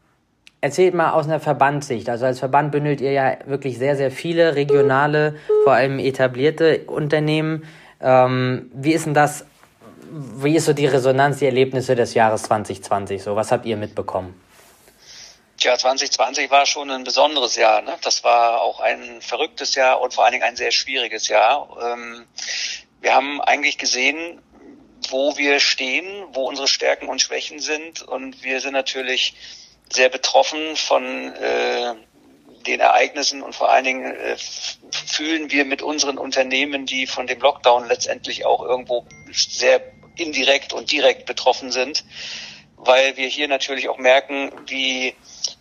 Erzählt 0.61 0.95
mal 0.95 1.13
aus 1.13 1.27
einer 1.27 1.41
Verbandssicht. 1.41 2.09
Also 2.09 2.27
als 2.27 2.39
Verband 2.39 2.73
bündelt 2.73 3.01
ihr 3.01 3.13
ja 3.13 3.37
wirklich 3.47 3.79
sehr, 3.79 3.97
sehr 3.97 4.11
viele 4.11 4.57
regionale, 4.57 5.39
vor 5.65 5.75
allem 5.75 5.99
etablierte 5.99 6.85
Unternehmen. 6.87 7.67
Ähm, 8.01 8.71
wie 8.75 8.93
ist 8.93 9.07
denn 9.07 9.15
das? 9.15 9.45
Wie 10.11 10.57
ist 10.57 10.65
so 10.65 10.73
die 10.73 10.87
Resonanz, 10.87 11.39
die 11.39 11.47
Erlebnisse 11.47 11.95
des 11.95 12.15
Jahres 12.15 12.45
2020? 12.45 13.23
So, 13.23 13.37
was 13.37 13.53
habt 13.53 13.67
ihr 13.67 13.77
mitbekommen? 13.77 14.41
Tja, 15.59 15.77
2020 15.77 16.51
war 16.51 16.67
schon 16.67 16.91
ein 16.91 17.05
besonderes 17.05 17.57
Jahr. 17.57 17.81
Ne? 17.81 17.97
Das 18.03 18.23
war 18.25 18.61
auch 18.61 18.81
ein 18.81 19.23
verrücktes 19.23 19.75
Jahr 19.75 20.01
und 20.01 20.13
vor 20.13 20.25
allen 20.25 20.33
Dingen 20.33 20.45
ein 20.45 20.57
sehr 20.57 20.71
schwieriges 20.71 21.29
Jahr. 21.29 21.69
Ähm, 21.83 22.27
wir 23.01 23.15
haben 23.15 23.41
eigentlich 23.41 23.79
gesehen, 23.79 24.43
wo 25.09 25.37
wir 25.39 25.61
stehen, 25.61 26.27
wo 26.33 26.47
unsere 26.47 26.69
Stärken 26.69 27.09
und 27.09 27.23
Schwächen 27.23 27.59
sind. 27.59 28.03
Und 28.03 28.43
wir 28.43 28.61
sind 28.61 28.73
natürlich 28.73 29.35
sehr 29.91 30.09
betroffen 30.09 30.77
von 30.77 31.33
äh, 31.35 31.95
den 32.67 32.81
Ereignissen 32.81 33.43
und 33.43 33.55
vor 33.55 33.71
allen 33.71 33.85
Dingen 33.85 34.15
äh, 34.15 34.37
fühlen 34.91 35.51
wir 35.51 35.65
mit 35.65 35.83
unseren 35.83 36.19
Unternehmen, 36.19 36.87
die 36.87 37.07
von 37.07 37.27
dem 37.27 37.41
Lockdown 37.41 37.87
letztendlich 37.87 38.45
auch 38.45 38.63
irgendwo 38.63 39.07
sehr 39.33 39.81
indirekt 40.17 40.73
und 40.73 40.91
direkt 40.91 41.27
betroffen 41.27 41.71
sind, 41.71 42.05
weil 42.77 43.17
wir 43.17 43.29
hier 43.29 43.49
natürlich 43.49 43.89
auch 43.89 43.99
merken, 43.99 44.51
wie, 44.67 45.15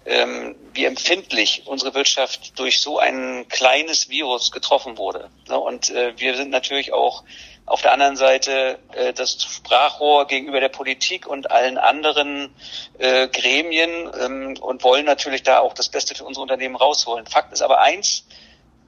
ähm, 0.05 0.55
wie 0.73 0.85
empfindlich 0.85 1.63
unsere 1.65 1.93
Wirtschaft 1.93 2.57
durch 2.57 2.79
so 2.79 2.99
ein 2.99 3.47
kleines 3.49 4.09
Virus 4.09 4.51
getroffen 4.51 4.97
wurde. 4.97 5.29
Und 5.49 5.89
äh, 5.89 6.13
wir 6.17 6.35
sind 6.35 6.49
natürlich 6.49 6.93
auch 6.93 7.23
auf 7.65 7.81
der 7.81 7.93
anderen 7.93 8.15
Seite 8.15 8.79
äh, 8.93 9.13
das 9.13 9.41
Sprachrohr 9.41 10.27
gegenüber 10.27 10.59
der 10.59 10.69
Politik 10.69 11.27
und 11.27 11.49
allen 11.51 11.77
anderen 11.77 12.53
äh, 12.99 13.27
Gremien 13.27 14.09
ähm, 14.19 14.57
und 14.61 14.83
wollen 14.83 15.05
natürlich 15.05 15.43
da 15.43 15.59
auch 15.59 15.73
das 15.73 15.89
Beste 15.89 16.13
für 16.13 16.25
unsere 16.25 16.43
Unternehmen 16.43 16.75
rausholen. 16.75 17.25
Fakt 17.25 17.53
ist 17.53 17.63
aber 17.63 17.81
eins, 17.81 18.25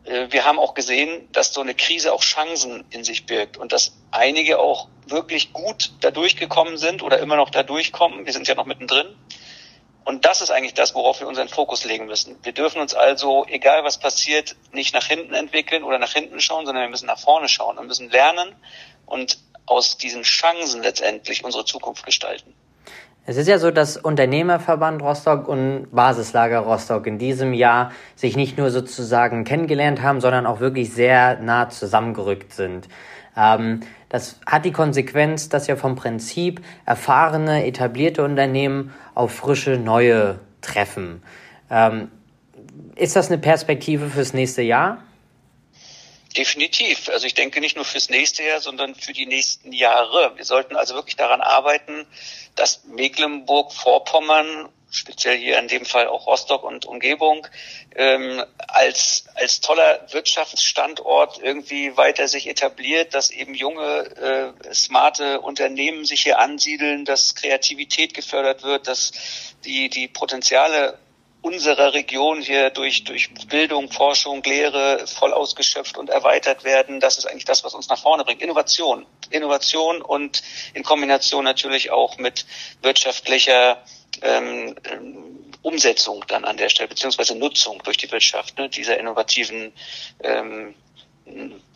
äh, 0.07 0.27
wir 0.29 0.45
haben 0.45 0.59
auch 0.59 0.73
gesehen, 0.75 1.27
dass 1.31 1.53
so 1.53 1.61
eine 1.61 1.73
Krise 1.73 2.13
auch 2.13 2.21
Chancen 2.21 2.85
in 2.91 3.03
sich 3.03 3.25
birgt 3.25 3.57
und 3.57 3.73
dass 3.73 3.93
einige 4.11 4.59
auch 4.59 4.87
wirklich 5.07 5.53
gut 5.53 5.91
da 6.01 6.11
durchgekommen 6.11 6.77
sind 6.77 7.01
oder 7.01 7.19
immer 7.19 7.35
noch 7.35 7.49
da 7.49 7.63
durchkommen. 7.63 8.25
Wir 8.25 8.33
sind 8.33 8.47
ja 8.47 8.55
noch 8.55 8.65
mittendrin. 8.65 9.07
Und 10.07 10.23
das 10.23 10.39
ist 10.39 10.51
eigentlich 10.51 10.73
das, 10.73 10.95
worauf 10.95 11.19
wir 11.19 11.27
unseren 11.27 11.49
Fokus 11.49 11.83
legen 11.83 12.05
müssen. 12.05 12.37
Wir 12.41 12.53
dürfen 12.53 12.79
uns 12.79 12.93
also, 12.93 13.45
egal 13.49 13.83
was 13.83 13.97
passiert, 13.97 14.55
nicht 14.71 14.93
nach 14.93 15.03
hinten 15.03 15.33
entwickeln 15.33 15.83
oder 15.83 15.99
nach 15.99 16.13
hinten 16.13 16.39
schauen, 16.39 16.65
sondern 16.65 16.85
wir 16.85 16.89
müssen 16.89 17.07
nach 17.07 17.19
vorne 17.19 17.49
schauen 17.49 17.77
und 17.77 17.87
müssen 17.87 18.09
lernen 18.09 18.55
und 19.05 19.37
aus 19.65 19.97
diesen 19.97 20.23
Chancen 20.23 20.81
letztendlich 20.81 21.43
unsere 21.43 21.65
Zukunft 21.65 22.05
gestalten. 22.05 22.53
Es 23.25 23.35
ist 23.35 23.49
ja 23.49 23.59
so, 23.59 23.69
dass 23.69 23.97
Unternehmerverband 23.97 25.01
Rostock 25.01 25.49
und 25.49 25.89
Basislager 25.91 26.59
Rostock 26.59 27.05
in 27.05 27.17
diesem 27.17 27.51
Jahr 27.51 27.91
sich 28.15 28.37
nicht 28.37 28.57
nur 28.57 28.71
sozusagen 28.71 29.43
kennengelernt 29.43 30.01
haben, 30.01 30.21
sondern 30.21 30.45
auch 30.45 30.61
wirklich 30.61 30.93
sehr 30.93 31.37
nah 31.41 31.67
zusammengerückt 31.67 32.53
sind. 32.53 32.87
Ähm, 33.37 33.81
das 34.09 34.39
hat 34.45 34.65
die 34.65 34.71
Konsequenz, 34.71 35.49
dass 35.49 35.67
ja 35.67 35.75
vom 35.75 35.95
Prinzip 35.95 36.61
erfahrene, 36.85 37.65
etablierte 37.65 38.23
Unternehmen 38.23 38.93
auf 39.13 39.33
frische, 39.33 39.77
neue 39.77 40.39
treffen. 40.61 41.21
Ähm, 41.69 42.11
ist 42.95 43.15
das 43.15 43.27
eine 43.27 43.37
Perspektive 43.37 44.09
fürs 44.09 44.33
nächste 44.33 44.61
Jahr? 44.63 45.03
Definitiv. 46.35 47.09
Also 47.09 47.25
ich 47.25 47.33
denke 47.33 47.61
nicht 47.61 47.75
nur 47.75 47.85
fürs 47.85 48.09
nächste 48.09 48.43
Jahr, 48.43 48.59
sondern 48.59 48.95
für 48.95 49.13
die 49.13 49.25
nächsten 49.25 49.71
Jahre. 49.71 50.33
Wir 50.35 50.45
sollten 50.45 50.75
also 50.75 50.93
wirklich 50.95 51.15
daran 51.15 51.41
arbeiten, 51.41 52.05
dass 52.55 52.83
Mecklenburg-Vorpommern, 52.85 54.69
speziell 54.97 55.37
hier 55.37 55.57
in 55.59 55.67
dem 55.67 55.85
Fall 55.85 56.07
auch 56.07 56.27
Rostock 56.27 56.63
und 56.63 56.85
Umgebung, 56.85 57.47
ähm, 57.95 58.43
als, 58.67 59.25
als 59.35 59.61
toller 59.61 60.05
Wirtschaftsstandort 60.11 61.39
irgendwie 61.41 61.95
weiter 61.95 62.27
sich 62.27 62.47
etabliert, 62.47 63.13
dass 63.13 63.31
eben 63.31 63.53
junge, 63.53 64.53
äh, 64.63 64.73
smarte 64.73 65.41
Unternehmen 65.41 66.05
sich 66.05 66.23
hier 66.23 66.39
ansiedeln, 66.39 67.05
dass 67.05 67.35
Kreativität 67.35 68.13
gefördert 68.13 68.63
wird, 68.63 68.87
dass 68.87 69.11
die, 69.63 69.89
die 69.89 70.07
Potenziale 70.07 70.97
unserer 71.47 71.93
Region 71.93 72.41
hier 72.41 72.71
durch, 72.71 73.05
durch 73.05 73.33
Bildung, 73.47 73.89
Forschung, 73.89 74.43
Lehre 74.43 75.07
voll 75.07 75.31
ausgeschöpft 75.31 75.97
und 75.97 76.09
erweitert 76.09 76.65
werden. 76.65 76.99
Das 76.99 77.17
ist 77.17 77.25
eigentlich 77.25 77.45
das, 77.45 77.63
was 77.63 77.73
uns 77.73 77.87
nach 77.87 77.99
vorne 77.99 78.25
bringt. 78.25 78.41
Innovation. 78.41 79.05
Innovation 79.29 80.01
und 80.01 80.43
in 80.73 80.83
Kombination 80.83 81.45
natürlich 81.45 81.89
auch 81.89 82.17
mit 82.17 82.45
wirtschaftlicher 82.81 83.81
ähm, 84.21 84.75
Umsetzung 85.61 86.25
dann 86.27 86.43
an 86.43 86.57
der 86.57 86.67
Stelle, 86.67 86.89
beziehungsweise 86.89 87.33
Nutzung 87.35 87.81
durch 87.83 87.95
die 87.95 88.11
Wirtschaft 88.11 88.57
ne, 88.57 88.67
dieser 88.67 88.99
innovativen 88.99 89.71
ähm, 90.23 90.75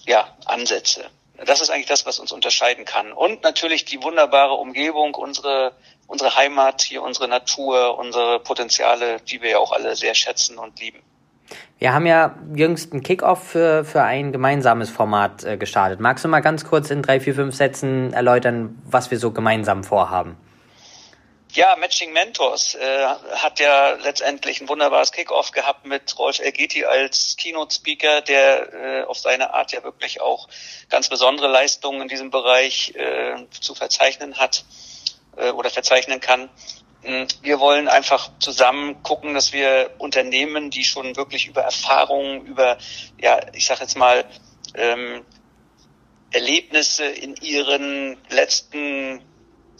ja, 0.06 0.36
Ansätze. 0.46 1.10
Das 1.46 1.62
ist 1.62 1.70
eigentlich 1.70 1.88
das, 1.88 2.06
was 2.06 2.20
uns 2.20 2.32
unterscheiden 2.32 2.86
kann. 2.86 3.12
Und 3.12 3.44
natürlich 3.44 3.86
die 3.86 4.02
wunderbare 4.04 4.54
Umgebung, 4.54 5.16
unsere 5.16 5.74
unsere 6.12 6.36
Heimat, 6.36 6.82
hier 6.82 7.02
unsere 7.02 7.30
Natur, 7.30 7.98
unsere 7.98 8.40
Potenziale, 8.40 9.18
die 9.22 9.42
wir 9.42 9.52
ja 9.52 9.58
auch 9.60 9.72
alle 9.72 9.96
sehr 9.96 10.14
schätzen 10.14 10.58
und 10.58 10.80
lieben. 10.80 11.00
Wir 11.80 11.94
haben 11.94 12.06
ja 12.06 12.36
jüngst 12.54 12.92
einen 12.92 13.02
Kickoff 13.02 13.44
für, 13.44 13.86
für 13.86 14.04
ein 14.04 14.32
gemeinsames 14.32 14.90
Format 14.90 15.44
äh, 15.44 15.58
gestartet. 15.58 16.00
Magst 16.00 16.24
du 16.24 16.30
mal 16.30 16.42
ganz 16.42 16.66
kurz 16.66 16.92
in 16.92 17.02
drei, 17.02 17.20
vier, 17.20 17.34
fünf 17.34 17.56
Sätzen 17.56 18.14
erläutern, 18.14 18.82
was 18.86 19.10
wir 19.10 19.20
so 19.20 19.32
gemeinsam 19.32 19.84
vorhaben? 19.84 20.38
Ja, 21.54 21.76
Matching 21.76 22.14
Mentors 22.14 22.76
äh, 22.76 23.06
hat 23.36 23.60
ja 23.60 23.92
letztendlich 23.96 24.62
ein 24.62 24.70
wunderbares 24.70 25.12
Kickoff 25.12 25.52
gehabt 25.52 25.86
mit 25.86 26.18
Rolf 26.18 26.40
Elgeti 26.40 26.86
als 26.86 27.36
Keynote-Speaker, 27.36 28.22
der 28.22 28.74
äh, 28.74 29.04
auf 29.04 29.18
seine 29.18 29.54
Art 29.54 29.74
ja 29.74 29.84
wirklich 29.84 30.22
auch 30.22 30.48
ganz 30.88 31.10
besondere 31.10 31.50
Leistungen 31.50 32.04
in 32.04 32.08
diesem 32.08 32.32
Bereich 32.32 32.96
äh, 32.96 33.36
zu 33.60 33.76
verzeichnen 33.76 34.38
hat 34.38 34.64
äh, 35.36 35.52
oder 35.52 35.70
verzeichnen 35.70 36.22
kann. 36.22 36.50
Hm, 37.02 37.28
wir 37.42 37.60
wollen 37.60 37.90
einfach 37.90 38.30
zusammen 38.40 39.04
gucken, 39.04 39.34
dass 39.34 39.52
wir 39.52 39.92
Unternehmen, 39.98 40.70
die 40.70 40.86
schon 40.86 41.18
wirklich 41.18 41.48
über 41.48 41.64
Erfahrungen, 41.64 42.46
über, 42.46 42.78
ja, 43.20 43.42
ich 43.52 43.66
sage 43.66 43.82
jetzt 43.82 43.98
mal, 43.98 44.24
ähm, 44.76 45.26
Erlebnisse 46.32 47.04
in 47.04 47.36
ihren 47.36 48.18
letzten 48.30 49.22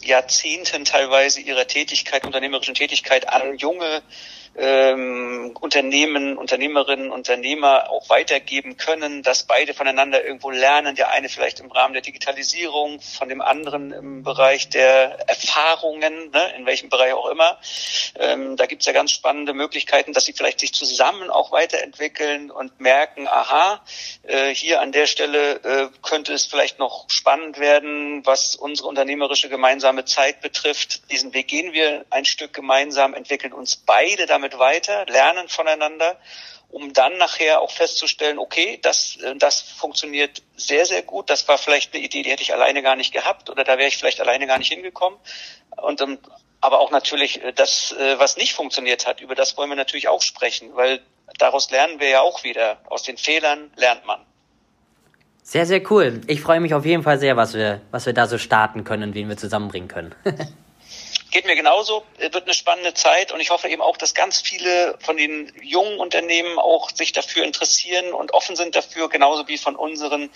Jahrzehnten 0.04 0.84
teilweise 0.84 1.40
ihrer 1.40 1.66
Tätigkeit, 1.66 2.24
unternehmerischen 2.24 2.74
Tätigkeit 2.74 3.28
an 3.28 3.56
junge 3.58 4.02
ähm, 4.54 5.56
Unternehmen, 5.60 6.36
Unternehmerinnen, 6.36 7.10
Unternehmer 7.10 7.90
auch 7.90 8.08
weitergeben 8.10 8.76
können, 8.76 9.22
dass 9.22 9.44
beide 9.44 9.74
voneinander 9.74 10.24
irgendwo 10.24 10.50
lernen. 10.50 10.94
Der 10.94 11.10
eine 11.10 11.28
vielleicht 11.28 11.60
im 11.60 11.70
Rahmen 11.70 11.94
der 11.94 12.02
Digitalisierung, 12.02 13.00
von 13.00 13.28
dem 13.28 13.40
anderen 13.40 13.92
im 13.92 14.22
Bereich 14.22 14.68
der 14.68 15.28
Erfahrungen, 15.28 16.30
ne, 16.30 16.52
in 16.56 16.66
welchem 16.66 16.90
Bereich 16.90 17.12
auch 17.14 17.28
immer. 17.30 17.58
Ähm, 18.18 18.56
da 18.56 18.66
gibt's 18.66 18.86
ja 18.86 18.92
ganz 18.92 19.10
spannende 19.10 19.54
Möglichkeiten, 19.54 20.12
dass 20.12 20.26
sie 20.26 20.34
vielleicht 20.34 20.60
sich 20.60 20.74
zusammen 20.74 21.30
auch 21.30 21.52
weiterentwickeln 21.52 22.50
und 22.50 22.78
merken, 22.80 23.28
aha, 23.28 23.82
äh, 24.24 24.54
hier 24.54 24.80
an 24.80 24.92
der 24.92 25.06
Stelle 25.06 25.54
äh, 25.64 25.88
könnte 26.02 26.34
es 26.34 26.44
vielleicht 26.44 26.78
noch 26.78 27.08
spannend 27.08 27.58
werden, 27.58 28.24
was 28.26 28.54
unsere 28.54 28.88
unternehmerische 28.88 29.48
gemeinsame 29.48 30.04
Zeit 30.04 30.42
betrifft. 30.42 31.10
Diesen 31.10 31.32
Weg 31.32 31.48
gehen 31.48 31.72
wir 31.72 32.04
ein 32.10 32.24
Stück 32.24 32.52
gemeinsam, 32.52 33.14
entwickeln 33.14 33.52
uns 33.52 33.76
beide 33.76 34.26
damit 34.26 34.41
damit 34.42 34.58
weiter, 34.58 35.06
lernen 35.06 35.48
voneinander, 35.48 36.18
um 36.68 36.92
dann 36.92 37.18
nachher 37.18 37.60
auch 37.60 37.70
festzustellen, 37.70 38.38
okay, 38.38 38.78
das, 38.82 39.16
äh, 39.16 39.36
das 39.36 39.60
funktioniert 39.60 40.42
sehr, 40.56 40.86
sehr 40.86 41.02
gut. 41.02 41.30
Das 41.30 41.46
war 41.48 41.58
vielleicht 41.58 41.94
eine 41.94 42.02
Idee, 42.02 42.22
die 42.22 42.30
hätte 42.30 42.42
ich 42.42 42.52
alleine 42.52 42.82
gar 42.82 42.96
nicht 42.96 43.12
gehabt 43.12 43.50
oder 43.50 43.62
da 43.64 43.78
wäre 43.78 43.88
ich 43.88 43.98
vielleicht 43.98 44.20
alleine 44.20 44.46
gar 44.46 44.58
nicht 44.58 44.72
hingekommen. 44.72 45.18
Und 45.76 46.00
ähm, 46.00 46.18
aber 46.60 46.78
auch 46.78 46.90
natürlich 46.90 47.42
äh, 47.42 47.52
das, 47.52 47.92
äh, 47.92 48.18
was 48.18 48.36
nicht 48.36 48.54
funktioniert 48.54 49.06
hat, 49.06 49.20
über 49.20 49.34
das 49.34 49.56
wollen 49.56 49.68
wir 49.68 49.76
natürlich 49.76 50.08
auch 50.08 50.22
sprechen, 50.22 50.74
weil 50.74 51.00
daraus 51.38 51.70
lernen 51.70 52.00
wir 52.00 52.08
ja 52.08 52.20
auch 52.20 52.44
wieder. 52.44 52.78
Aus 52.88 53.02
den 53.02 53.18
Fehlern 53.18 53.70
lernt 53.76 54.06
man. 54.06 54.20
Sehr, 55.42 55.66
sehr 55.66 55.90
cool. 55.90 56.20
Ich 56.28 56.40
freue 56.40 56.60
mich 56.60 56.72
auf 56.72 56.86
jeden 56.86 57.02
Fall 57.02 57.18
sehr, 57.18 57.36
was 57.36 57.54
wir, 57.54 57.80
was 57.90 58.06
wir 58.06 58.12
da 58.12 58.28
so 58.28 58.38
starten 58.38 58.84
können 58.84 59.02
und 59.02 59.14
wen 59.14 59.28
wir 59.28 59.36
zusammenbringen 59.36 59.88
können. 59.88 60.14
Geht 61.32 61.46
mir 61.46 61.56
genauso, 61.56 62.04
wird 62.18 62.44
eine 62.44 62.52
spannende 62.52 62.92
Zeit 62.92 63.32
und 63.32 63.40
ich 63.40 63.48
hoffe 63.48 63.66
eben 63.66 63.80
auch, 63.80 63.96
dass 63.96 64.12
ganz 64.12 64.42
viele 64.42 64.98
von 65.00 65.16
den 65.16 65.50
jungen 65.62 65.98
Unternehmen 65.98 66.58
auch 66.58 66.90
sich 66.90 67.12
dafür 67.12 67.42
interessieren 67.42 68.12
und 68.12 68.34
offen 68.34 68.54
sind 68.54 68.76
dafür, 68.76 69.08
genauso 69.08 69.48
wie 69.48 69.56
von 69.56 69.74
unseren 69.74 70.28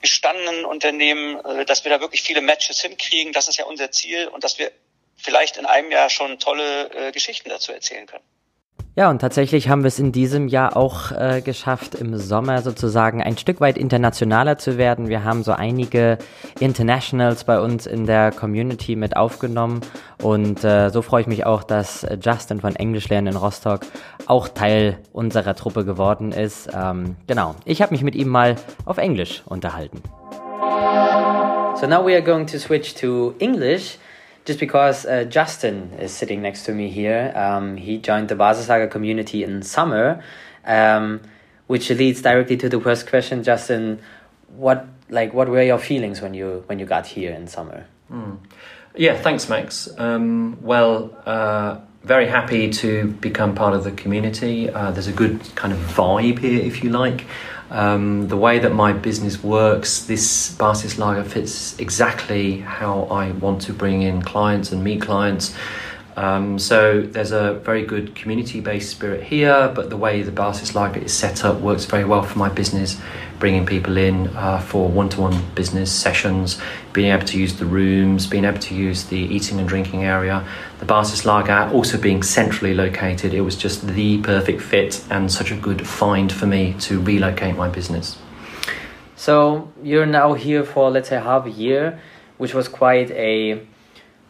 gestandenen 0.00 0.64
Unternehmen, 0.64 1.44
äh, 1.44 1.64
dass 1.64 1.82
wir 1.82 1.90
da 1.90 2.00
wirklich 2.00 2.22
viele 2.22 2.40
Matches 2.40 2.80
hinkriegen. 2.80 3.32
Das 3.32 3.48
ist 3.48 3.56
ja 3.56 3.64
unser 3.64 3.90
Ziel 3.90 4.28
und 4.28 4.44
dass 4.44 4.60
wir 4.60 4.70
vielleicht 5.16 5.56
in 5.56 5.66
einem 5.66 5.90
Jahr 5.90 6.08
schon 6.08 6.38
tolle 6.38 6.88
äh, 7.08 7.10
Geschichten 7.10 7.48
dazu 7.48 7.72
erzählen 7.72 8.06
können. 8.06 8.24
Ja, 8.96 9.10
und 9.10 9.18
tatsächlich 9.18 9.68
haben 9.68 9.82
wir 9.82 9.88
es 9.88 9.98
in 9.98 10.12
diesem 10.12 10.46
Jahr 10.46 10.76
auch 10.76 11.10
äh, 11.10 11.40
geschafft, 11.40 11.96
im 11.96 12.16
Sommer 12.16 12.62
sozusagen 12.62 13.20
ein 13.20 13.36
Stück 13.36 13.60
weit 13.60 13.76
internationaler 13.76 14.56
zu 14.56 14.78
werden. 14.78 15.08
Wir 15.08 15.24
haben 15.24 15.42
so 15.42 15.50
einige 15.50 16.16
Internationals 16.60 17.42
bei 17.42 17.58
uns 17.58 17.86
in 17.86 18.06
der 18.06 18.30
Community 18.30 18.94
mit 18.94 19.16
aufgenommen 19.16 19.80
und 20.22 20.62
äh, 20.62 20.90
so 20.90 21.02
freue 21.02 21.22
ich 21.22 21.26
mich 21.26 21.44
auch, 21.44 21.64
dass 21.64 22.06
Justin 22.22 22.60
von 22.60 22.76
Englisch 22.76 23.08
lernen 23.08 23.32
in 23.32 23.36
Rostock 23.36 23.80
auch 24.26 24.46
Teil 24.46 24.98
unserer 25.12 25.56
Truppe 25.56 25.84
geworden 25.84 26.30
ist. 26.30 26.70
Ähm, 26.72 27.16
genau, 27.26 27.56
ich 27.64 27.82
habe 27.82 27.92
mich 27.92 28.04
mit 28.04 28.14
ihm 28.14 28.28
mal 28.28 28.54
auf 28.84 28.98
Englisch 28.98 29.42
unterhalten. 29.46 30.02
So 31.80 31.88
now 31.88 32.06
we 32.06 32.14
are 32.14 32.22
going 32.22 32.46
to 32.46 32.58
switch 32.58 32.94
to 32.94 33.34
English. 33.40 33.98
Just 34.44 34.60
because 34.60 35.06
uh, 35.06 35.24
Justin 35.24 35.92
is 35.98 36.12
sitting 36.12 36.42
next 36.42 36.64
to 36.64 36.72
me 36.72 36.90
here. 36.90 37.32
Um, 37.34 37.76
he 37.76 37.98
joined 37.98 38.28
the 38.28 38.34
Basislager 38.34 38.90
community 38.90 39.42
in 39.42 39.62
summer, 39.62 40.22
um, 40.64 41.22
which 41.66 41.90
leads 41.90 42.22
directly 42.22 42.56
to 42.58 42.68
the 42.68 42.80
first 42.80 43.06
question, 43.06 43.42
Justin. 43.42 44.00
What 44.56 44.86
like 45.08 45.32
what 45.32 45.48
were 45.48 45.62
your 45.62 45.78
feelings 45.78 46.20
when 46.20 46.34
you 46.34 46.62
when 46.66 46.78
you 46.78 46.86
got 46.86 47.06
here 47.06 47.32
in 47.32 47.46
summer? 47.46 47.86
Mm. 48.10 48.38
Yeah, 48.96 49.20
thanks, 49.20 49.48
Max. 49.48 49.88
Um, 49.98 50.58
well, 50.62 51.16
uh, 51.26 51.80
very 52.04 52.28
happy 52.28 52.70
to 52.70 53.08
become 53.08 53.54
part 53.54 53.74
of 53.74 53.82
the 53.82 53.90
community. 53.90 54.70
Uh, 54.70 54.92
there's 54.92 55.08
a 55.08 55.12
good 55.12 55.40
kind 55.56 55.72
of 55.72 55.78
vibe 55.80 56.38
here, 56.38 56.62
if 56.62 56.84
you 56.84 56.90
like. 56.90 57.24
Um, 57.74 58.28
the 58.28 58.36
way 58.36 58.60
that 58.60 58.72
my 58.72 58.92
business 58.92 59.42
works, 59.42 60.04
this 60.04 60.54
Basislager 60.56 61.26
fits 61.26 61.76
exactly 61.80 62.58
how 62.60 63.02
I 63.10 63.32
want 63.32 63.62
to 63.62 63.72
bring 63.72 64.02
in 64.02 64.22
clients 64.22 64.70
and 64.70 64.84
meet 64.84 65.02
clients. 65.02 65.52
Um, 66.16 66.58
so 66.58 67.02
there's 67.02 67.32
a 67.32 67.54
very 67.54 67.84
good 67.84 68.14
community-based 68.14 68.88
spirit 68.88 69.24
here, 69.24 69.72
but 69.74 69.90
the 69.90 69.96
way 69.96 70.22
the 70.22 70.30
Basislager 70.30 71.02
is 71.02 71.12
set 71.12 71.44
up 71.44 71.60
works 71.60 71.86
very 71.86 72.04
well 72.04 72.22
for 72.22 72.38
my 72.38 72.48
business 72.48 73.00
bringing 73.38 73.66
people 73.66 73.96
in 73.96 74.28
uh, 74.36 74.58
for 74.58 74.88
one-to-one 74.88 75.42
business 75.54 75.92
sessions, 75.92 76.58
being 76.92 77.12
able 77.12 77.26
to 77.26 77.38
use 77.38 77.54
the 77.56 77.66
rooms, 77.66 78.26
being 78.26 78.44
able 78.44 78.58
to 78.58 78.74
use 78.74 79.04
the 79.04 79.18
eating 79.18 79.58
and 79.58 79.68
drinking 79.68 80.04
area. 80.04 80.46
The 80.78 80.86
Basislager 80.86 81.72
also 81.72 81.98
being 81.98 82.22
centrally 82.22 82.74
located, 82.74 83.34
it 83.34 83.42
was 83.42 83.56
just 83.56 83.86
the 83.86 84.18
perfect 84.22 84.62
fit 84.62 85.04
and 85.10 85.30
such 85.30 85.50
a 85.50 85.56
good 85.56 85.86
find 85.86 86.32
for 86.32 86.46
me 86.46 86.74
to 86.80 87.00
relocate 87.00 87.56
my 87.56 87.68
business. 87.68 88.16
So 89.16 89.72
you're 89.82 90.06
now 90.06 90.34
here 90.34 90.64
for 90.64 90.90
let's 90.90 91.08
say 91.08 91.20
half 91.20 91.46
a 91.46 91.50
year, 91.50 92.00
which 92.38 92.54
was 92.54 92.68
quite 92.68 93.10
a 93.10 93.60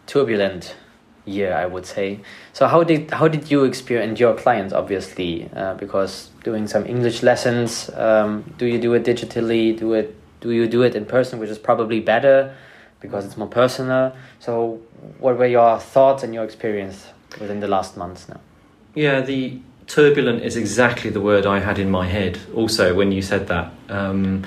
turbulent 0.07 0.77
year, 1.25 1.55
I 1.55 1.67
would 1.67 1.87
say. 1.87 2.21
So 2.53 2.67
how 2.67 2.85
did 2.85 3.11
how 3.11 3.29
did 3.29 3.51
you 3.51 3.65
experience 3.65 4.21
your 4.21 4.35
clients? 4.35 4.73
Obviously, 4.73 5.49
uh, 5.55 5.75
because 5.75 6.31
doing 6.43 6.67
some 6.69 6.87
English 6.87 7.23
lessons, 7.23 7.91
um, 7.95 8.45
do 8.59 8.67
you 8.67 8.79
do 8.81 8.93
it 8.95 9.05
digitally? 9.05 9.77
Do 9.77 9.95
it 9.95 10.15
do 10.41 10.51
you 10.51 10.67
do 10.69 10.83
it 10.83 10.95
in 10.95 11.07
person, 11.07 11.39
which 11.39 11.51
is 11.51 11.59
probably 11.59 12.01
better 12.01 12.55
because 13.01 13.27
it's 13.27 13.37
more 13.37 13.49
personal. 13.49 14.17
So 14.41 14.81
what 15.19 15.39
were 15.39 15.47
your 15.47 15.79
thoughts 15.79 16.23
and 16.23 16.33
your 16.33 16.45
experience 16.45 17.07
within 17.39 17.61
the 17.61 17.69
last 17.69 17.97
months 17.97 18.29
now? 18.29 18.41
Yeah, 18.95 19.21
the 19.21 19.61
turbulent 19.87 20.43
is 20.43 20.57
exactly 20.57 21.11
the 21.11 21.21
word 21.21 21.45
I 21.45 21.61
had 21.61 21.79
in 21.79 21.91
my 21.91 22.07
head. 22.07 22.39
Also, 22.55 22.95
when 22.95 23.13
you 23.13 23.21
said 23.21 23.49
that, 23.49 23.73
um, 23.91 24.47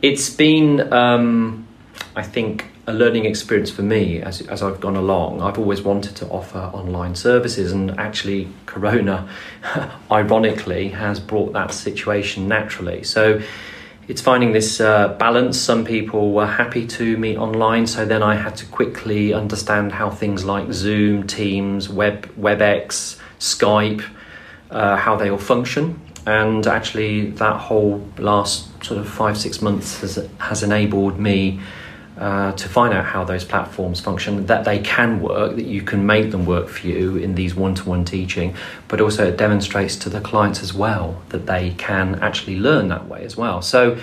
it's 0.00 0.30
been, 0.30 0.92
um, 0.92 1.66
I 2.14 2.22
think, 2.22 2.66
a 2.88 2.92
learning 2.92 3.26
experience 3.26 3.70
for 3.70 3.82
me 3.82 4.22
as, 4.22 4.40
as 4.48 4.62
I've 4.62 4.80
gone 4.80 4.96
along. 4.96 5.42
I've 5.42 5.58
always 5.58 5.82
wanted 5.82 6.16
to 6.16 6.26
offer 6.28 6.58
online 6.58 7.14
services, 7.14 7.70
and 7.70 7.90
actually, 8.00 8.48
Corona, 8.64 9.28
ironically, 10.10 10.88
has 10.88 11.20
brought 11.20 11.52
that 11.52 11.74
situation 11.74 12.48
naturally. 12.48 13.04
So 13.04 13.42
it's 14.08 14.22
finding 14.22 14.52
this 14.52 14.80
uh, 14.80 15.08
balance. 15.18 15.60
Some 15.60 15.84
people 15.84 16.32
were 16.32 16.46
happy 16.46 16.86
to 16.86 17.18
meet 17.18 17.36
online, 17.36 17.86
so 17.86 18.06
then 18.06 18.22
I 18.22 18.36
had 18.36 18.56
to 18.56 18.66
quickly 18.66 19.34
understand 19.34 19.92
how 19.92 20.08
things 20.08 20.46
like 20.46 20.72
Zoom, 20.72 21.26
Teams, 21.26 21.90
Web, 21.90 22.34
WebEx, 22.36 23.20
Skype, 23.38 24.02
uh, 24.70 24.96
how 24.96 25.14
they 25.14 25.28
all 25.28 25.36
function. 25.36 26.00
And 26.24 26.66
actually, 26.66 27.32
that 27.32 27.56
whole 27.58 28.02
last 28.16 28.82
sort 28.82 28.98
of 28.98 29.06
five, 29.06 29.36
six 29.36 29.60
months 29.60 30.00
has, 30.00 30.26
has 30.38 30.62
enabled 30.62 31.20
me 31.20 31.60
uh, 32.18 32.52
to 32.52 32.68
find 32.68 32.92
out 32.92 33.04
how 33.04 33.22
those 33.24 33.44
platforms 33.44 34.00
function, 34.00 34.46
that 34.46 34.64
they 34.64 34.80
can 34.80 35.20
work, 35.20 35.54
that 35.56 35.66
you 35.66 35.82
can 35.82 36.04
make 36.04 36.30
them 36.30 36.44
work 36.44 36.68
for 36.68 36.86
you 36.86 37.16
in 37.16 37.34
these 37.34 37.54
one 37.54 37.74
to 37.76 37.88
one 37.88 38.04
teaching, 38.04 38.54
but 38.88 39.00
also 39.00 39.28
it 39.28 39.36
demonstrates 39.36 39.96
to 39.96 40.08
the 40.08 40.20
clients 40.20 40.62
as 40.62 40.74
well 40.74 41.22
that 41.28 41.46
they 41.46 41.70
can 41.78 42.16
actually 42.16 42.58
learn 42.58 42.88
that 42.88 43.06
way 43.08 43.24
as 43.24 43.36
well. 43.36 43.62
So, 43.62 43.98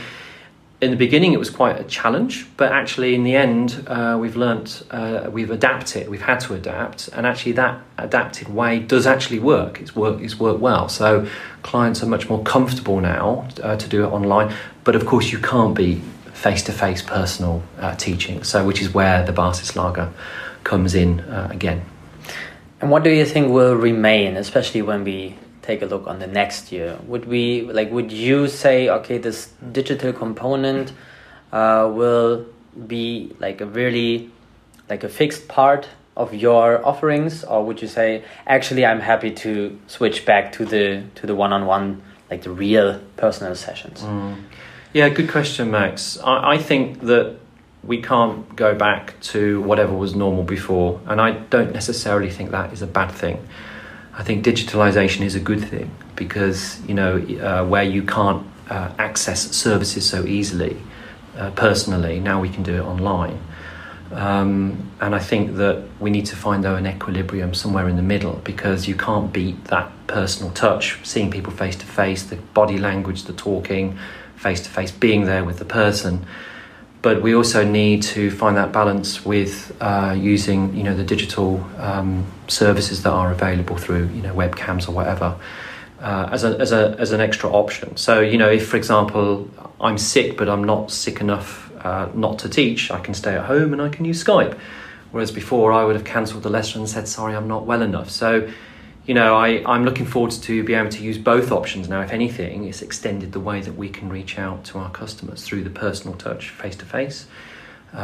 in 0.81 0.91
the 0.91 0.97
beginning, 0.97 1.31
it 1.31 1.39
was 1.39 1.49
quite 1.49 1.79
a 1.79 1.83
challenge, 1.85 2.45
but 2.57 2.71
actually, 2.71 3.15
in 3.15 3.23
the 3.23 3.35
end, 3.35 3.83
uh, 3.87 4.17
we've 4.19 4.35
learnt, 4.35 4.83
uh, 4.91 5.29
we've 5.31 5.49
adapted, 5.49 6.09
we've 6.09 6.21
had 6.21 6.41
to 6.41 6.53
adapt, 6.53 7.07
and 7.09 7.25
actually, 7.25 7.53
that 7.53 7.81
adapted 7.97 8.49
way 8.49 8.79
does 8.79 9.07
actually 9.07 9.39
work. 9.39 9.79
It's 9.81 9.95
worked, 9.95 10.21
it's 10.21 10.37
worked 10.37 10.59
well. 10.59 10.89
So, 10.89 11.27
clients 11.63 12.03
are 12.03 12.07
much 12.07 12.29
more 12.29 12.43
comfortable 12.43 12.99
now 12.99 13.47
uh, 13.63 13.77
to 13.77 13.89
do 13.89 14.03
it 14.03 14.09
online, 14.09 14.53
but 14.83 14.95
of 14.95 15.05
course, 15.05 15.31
you 15.31 15.39
can't 15.39 15.75
be 15.75 16.01
face-to-face 16.35 17.01
personal 17.01 17.63
uh, 17.79 17.95
teaching. 17.95 18.43
So, 18.43 18.65
which 18.65 18.81
is 18.81 18.93
where 18.93 19.25
the 19.25 19.33
Basislager 19.33 20.11
comes 20.63 20.93
in 20.93 21.21
uh, 21.21 21.47
again. 21.51 21.81
And 22.81 22.91
what 22.91 23.03
do 23.03 23.09
you 23.09 23.25
think 23.25 23.51
will 23.51 23.75
remain, 23.75 24.35
especially 24.37 24.81
when 24.81 25.03
we 25.03 25.37
take 25.61 25.81
a 25.81 25.85
look 25.85 26.05
on 26.07 26.19
the 26.19 26.27
next 26.27 26.71
year? 26.71 26.99
Would 27.07 27.25
we 27.25 27.63
like? 27.63 27.89
Would 27.91 28.11
you 28.11 28.47
say, 28.47 28.89
okay, 28.89 29.17
this 29.17 29.53
digital 29.71 30.13
component 30.13 30.91
uh, 31.51 31.89
will 31.91 32.45
be 32.87 33.33
like 33.39 33.61
a 33.61 33.65
really 33.65 34.29
like 34.89 35.03
a 35.03 35.09
fixed 35.09 35.47
part 35.47 35.87
of 36.15 36.33
your 36.33 36.85
offerings, 36.85 37.43
or 37.43 37.65
would 37.65 37.81
you 37.81 37.87
say, 37.87 38.23
actually, 38.45 38.85
I'm 38.85 39.01
happy 39.01 39.31
to 39.31 39.77
switch 39.87 40.25
back 40.25 40.51
to 40.53 40.65
the 40.65 41.03
to 41.15 41.27
the 41.27 41.35
one-on-one, 41.35 42.01
like 42.29 42.43
the 42.43 42.51
real 42.51 42.99
personal 43.17 43.55
sessions? 43.55 44.01
Mm. 44.01 44.35
Yeah, 44.95 45.09
good 45.09 45.29
question, 45.29 45.71
Max. 45.71 46.17
I, 46.19 46.53
I 46.53 46.57
think 46.57 47.01
that 47.01 47.35
we 47.83 48.01
can't 48.01 48.55
go 48.55 48.73
back 48.73 49.19
to 49.33 49.61
whatever 49.63 49.93
was 49.93 50.15
normal 50.15 50.43
before, 50.43 51.01
and 51.05 51.19
I 51.19 51.31
don't 51.31 51.73
necessarily 51.73 52.29
think 52.29 52.51
that 52.51 52.71
is 52.71 52.81
a 52.81 52.87
bad 52.87 53.11
thing. 53.11 53.45
I 54.13 54.23
think 54.23 54.45
digitalization 54.45 55.25
is 55.25 55.35
a 55.35 55.41
good 55.41 55.61
thing 55.61 55.91
because 56.15 56.81
you 56.87 56.93
know 56.93 57.17
uh, 57.17 57.65
where 57.65 57.83
you 57.83 58.03
can't 58.03 58.47
uh, 58.69 58.93
access 58.97 59.51
services 59.51 60.09
so 60.09 60.25
easily 60.25 60.77
uh, 61.37 61.51
personally, 61.51 62.21
now 62.21 62.39
we 62.39 62.47
can 62.47 62.63
do 62.63 62.75
it 62.75 62.85
online. 62.85 63.37
Um, 64.13 64.93
and 65.01 65.13
I 65.13 65.19
think 65.19 65.57
that 65.57 65.83
we 65.99 66.09
need 66.09 66.27
to 66.27 66.37
find 66.37 66.63
though 66.63 66.75
an 66.75 66.87
equilibrium 66.87 67.53
somewhere 67.53 67.89
in 67.89 67.97
the 67.97 68.01
middle 68.01 68.39
because 68.45 68.87
you 68.87 68.95
can't 68.95 69.33
beat 69.33 69.61
that 69.65 69.91
personal 70.07 70.53
touch, 70.53 70.99
seeing 71.03 71.29
people 71.29 71.51
face 71.51 71.75
to 71.75 71.85
face, 71.85 72.23
the 72.23 72.37
body 72.37 72.77
language, 72.77 73.23
the 73.23 73.33
talking, 73.33 73.99
face 74.45 74.61
to 74.61 74.69
face, 74.69 74.91
being 74.91 75.25
there 75.25 75.43
with 75.43 75.57
the 75.57 75.65
person. 75.65 76.13
But 77.01 77.21
we 77.21 77.33
also 77.33 77.61
need 77.81 78.03
to 78.15 78.29
find 78.29 78.55
that 78.57 78.71
balance 78.71 79.25
with 79.25 79.75
uh, 79.81 80.15
using, 80.35 80.75
you 80.77 80.83
know, 80.83 80.95
the 80.95 81.03
digital 81.15 81.49
um, 81.77 82.25
services 82.47 83.01
that 83.03 83.13
are 83.21 83.31
available 83.31 83.77
through, 83.77 84.05
you 84.17 84.21
know, 84.21 84.33
webcams 84.33 84.87
or 84.87 84.91
whatever, 84.91 85.29
uh, 85.99 86.29
as, 86.31 86.43
a, 86.43 86.51
as, 86.59 86.71
a, 86.71 86.95
as 86.99 87.11
an 87.11 87.21
extra 87.21 87.49
option. 87.49 87.97
So, 87.97 88.13
you 88.21 88.37
know, 88.37 88.51
if, 88.59 88.67
for 88.67 88.77
example, 88.77 89.49
I'm 89.81 89.97
sick 89.97 90.37
but 90.37 90.47
I'm 90.47 90.63
not 90.63 90.91
sick 90.91 91.21
enough 91.21 91.71
uh, 91.83 92.07
not 92.13 92.39
to 92.39 92.49
teach, 92.49 92.91
I 92.91 92.99
can 92.99 93.13
stay 93.13 93.35
at 93.35 93.45
home 93.45 93.73
and 93.73 93.81
I 93.81 93.89
can 93.89 94.05
use 94.05 94.23
Skype. 94.23 94.55
Whereas 95.11 95.31
before, 95.31 95.71
I 95.71 95.83
would 95.85 95.95
have 95.95 96.05
cancelled 96.05 96.43
the 96.43 96.49
lesson 96.49 96.81
and 96.81 96.89
said, 96.89 97.07
sorry, 97.07 97.35
I'm 97.35 97.47
not 97.47 97.65
well 97.65 97.81
enough. 97.81 98.09
So, 98.09 98.47
you 99.05 99.13
know, 99.13 99.35
I, 99.35 99.63
I'm 99.65 99.85
looking 99.85 100.05
forward 100.05 100.31
to 100.31 100.63
be 100.63 100.73
able 100.73 100.89
to 100.89 101.03
use 101.03 101.17
both 101.17 101.51
options 101.51 101.87
now. 101.87 102.01
If 102.01 102.11
anything, 102.11 102.65
it's 102.65 102.81
extended 102.81 103.31
the 103.31 103.39
way 103.39 103.61
that 103.61 103.73
we 103.73 103.89
can 103.89 104.09
reach 104.09 104.39
out 104.39 104.63
to 104.65 104.79
our 104.79 104.89
customers 104.89 105.43
through 105.43 105.63
the 105.63 105.69
personal 105.69 106.17
touch, 106.17 106.49
face 106.49 106.75
to 106.77 106.85
face, 106.85 107.27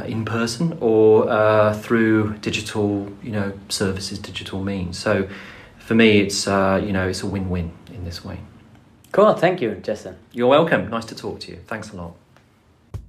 in 0.05 0.25
person, 0.25 0.77
or 0.79 1.29
uh, 1.29 1.73
through 1.73 2.37
digital, 2.37 3.11
you 3.21 3.31
know, 3.31 3.53
services, 3.69 4.19
digital 4.19 4.63
means. 4.63 4.97
So, 4.97 5.27
for 5.79 5.95
me, 5.95 6.19
it's 6.19 6.47
uh, 6.47 6.81
you 6.83 6.93
know, 6.93 7.07
it's 7.07 7.23
a 7.23 7.27
win-win 7.27 7.71
in 7.93 8.05
this 8.05 8.23
way. 8.23 8.39
Cool, 9.11 9.33
thank 9.33 9.61
you, 9.61 9.75
Justin. 9.75 10.15
You're 10.31 10.47
welcome. 10.47 10.89
Nice 10.89 11.05
to 11.05 11.15
talk 11.15 11.41
to 11.41 11.51
you. 11.51 11.59
Thanks 11.67 11.91
a 11.91 11.97
lot. 11.97 12.20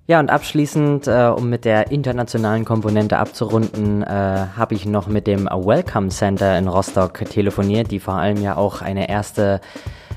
Ja, 0.09 0.19
und 0.19 0.31
abschließend, 0.31 1.07
äh, 1.07 1.33
um 1.35 1.49
mit 1.49 1.65
der 1.65 1.93
internationalen 1.93 2.65
Komponente 2.65 3.19
abzurunden, 3.19 4.03
äh, 4.03 4.07
habe 4.07 4.75
ich 4.75 4.85
noch 4.85 5.07
mit 5.07 5.29
dem 5.29 5.45
Welcome 5.45 6.09
Center 6.09 6.59
in 6.59 6.67
Rostock 6.67 7.25
telefoniert, 7.31 7.93
die 7.93 8.01
vor 8.01 8.15
allem 8.15 8.43
ja 8.43 8.57
auch 8.57 8.83
eine 8.83 9.09
erste 9.09 9.61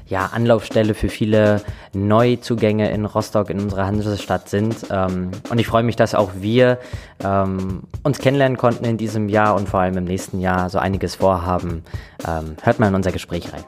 ja, 0.08 0.32
Anlaufstelle 0.34 0.96
für 0.96 1.10
viele 1.10 1.62
Neuzugänge 1.94 2.90
in 2.92 3.06
Rostock, 3.06 3.52
in 3.52 3.60
unserer 3.60 3.86
Hansestadt 3.86 4.50
sind. 4.50 4.76
Ähm, 4.90 5.30
und 5.50 5.60
ich 5.60 5.68
freue 5.68 5.84
mich, 5.84 5.96
dass 5.96 6.16
auch 6.16 6.32
wir 6.40 6.80
ähm, 7.24 7.84
uns 8.02 8.18
kennenlernen 8.18 8.58
konnten 8.58 8.86
in 8.86 8.98
diesem 8.98 9.30
Jahr 9.30 9.56
und 9.56 9.70
vor 9.70 9.82
allem 9.82 9.98
im 9.98 10.06
nächsten 10.06 10.40
Jahr 10.42 10.70
so 10.70 10.80
einiges 10.80 11.16
vorhaben. 11.16 11.84
Ähm, 12.28 12.56
hört 12.64 12.80
mal 12.80 12.88
in 12.88 12.96
unser 12.96 13.12
Gespräch 13.12 13.54
rein. 13.54 13.64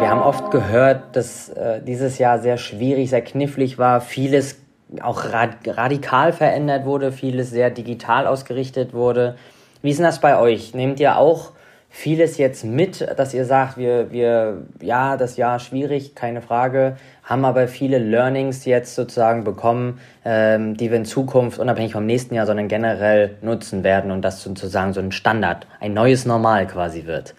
Wir 0.00 0.10
haben 0.10 0.22
oft 0.22 0.50
gehört, 0.50 1.14
dass 1.14 1.50
äh, 1.50 1.82
dieses 1.82 2.18
Jahr 2.18 2.38
sehr 2.38 2.56
schwierig, 2.56 3.10
sehr 3.10 3.22
knifflig 3.22 3.78
war. 3.78 4.00
Vieles 4.00 4.56
auch 5.02 5.24
radikal 5.32 6.32
verändert 6.32 6.84
wurde, 6.84 7.12
vieles 7.12 7.50
sehr 7.50 7.70
digital 7.70 8.26
ausgerichtet 8.26 8.94
wurde. 8.94 9.36
Wie 9.82 9.90
ist 9.90 9.98
denn 9.98 10.06
das 10.06 10.20
bei 10.20 10.38
euch? 10.38 10.74
Nehmt 10.74 10.98
ihr 11.00 11.18
auch 11.18 11.52
vieles 11.90 12.38
jetzt 12.38 12.64
mit, 12.64 13.00
dass 13.18 13.34
ihr 13.34 13.44
sagt, 13.44 13.78
wir, 13.78 14.10
wir, 14.12 14.62
ja, 14.80 15.16
das 15.16 15.36
Jahr 15.36 15.58
schwierig, 15.58 16.14
keine 16.14 16.42
Frage, 16.42 16.96
haben 17.24 17.44
aber 17.44 17.66
viele 17.66 17.98
Learnings 17.98 18.64
jetzt 18.64 18.94
sozusagen 18.94 19.44
bekommen, 19.44 20.00
ähm, 20.24 20.76
die 20.76 20.90
wir 20.90 20.98
in 20.98 21.04
Zukunft, 21.04 21.58
unabhängig 21.58 21.92
vom 21.92 22.06
nächsten 22.06 22.34
Jahr, 22.34 22.46
sondern 22.46 22.68
generell 22.68 23.36
nutzen 23.40 23.84
werden 23.84 24.10
und 24.10 24.22
das 24.22 24.42
sozusagen 24.42 24.92
so 24.92 25.00
ein 25.00 25.12
Standard, 25.12 25.66
ein 25.80 25.94
neues 25.94 26.26
Normal 26.26 26.66
quasi 26.66 27.06
wird? 27.06 27.34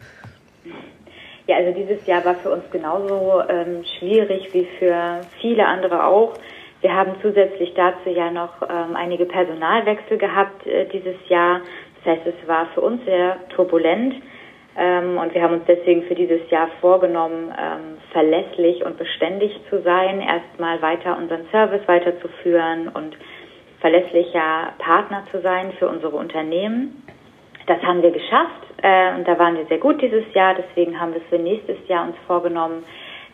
Ja, 1.47 1.57
also 1.57 1.71
dieses 1.71 2.05
Jahr 2.05 2.23
war 2.25 2.35
für 2.35 2.51
uns 2.51 2.63
genauso 2.71 3.41
ähm, 3.49 3.83
schwierig 3.97 4.53
wie 4.53 4.67
für 4.77 5.21
viele 5.41 5.65
andere 5.65 6.05
auch. 6.05 6.33
Wir 6.81 6.95
haben 6.95 7.15
zusätzlich 7.21 7.73
dazu 7.73 8.09
ja 8.09 8.31
noch 8.31 8.61
ähm, 8.61 8.95
einige 8.95 9.25
Personalwechsel 9.25 10.17
gehabt 10.17 10.65
äh, 10.65 10.85
dieses 10.85 11.15
Jahr. 11.27 11.61
Das 11.97 12.13
heißt, 12.13 12.27
es 12.27 12.47
war 12.47 12.67
für 12.67 12.81
uns 12.81 13.03
sehr 13.03 13.37
turbulent 13.49 14.15
ähm, 14.77 15.17
und 15.17 15.33
wir 15.33 15.41
haben 15.41 15.55
uns 15.55 15.65
deswegen 15.67 16.03
für 16.03 16.15
dieses 16.15 16.49
Jahr 16.49 16.69
vorgenommen, 16.79 17.53
ähm, 17.59 17.97
verlässlich 18.11 18.85
und 18.85 18.97
beständig 18.97 19.59
zu 19.69 19.81
sein, 19.81 20.21
erstmal 20.21 20.81
weiter 20.81 21.17
unseren 21.17 21.45
Service 21.51 21.85
weiterzuführen 21.85 22.87
und 22.87 23.17
verlässlicher 23.81 24.73
Partner 24.77 25.23
zu 25.31 25.41
sein 25.41 25.73
für 25.79 25.89
unsere 25.89 26.15
Unternehmen. 26.15 27.03
Das 27.67 27.81
haben 27.83 28.01
wir 28.01 28.11
geschafft 28.11 28.63
äh, 28.81 29.15
und 29.15 29.27
da 29.27 29.37
waren 29.37 29.57
wir 29.57 29.65
sehr 29.65 29.79
gut 29.79 30.01
dieses 30.01 30.33
Jahr. 30.33 30.55
Deswegen 30.55 30.99
haben 30.99 31.13
wir 31.13 31.21
es 31.21 31.27
für 31.27 31.39
nächstes 31.39 31.77
Jahr 31.87 32.05
uns 32.05 32.15
vorgenommen, 32.25 32.85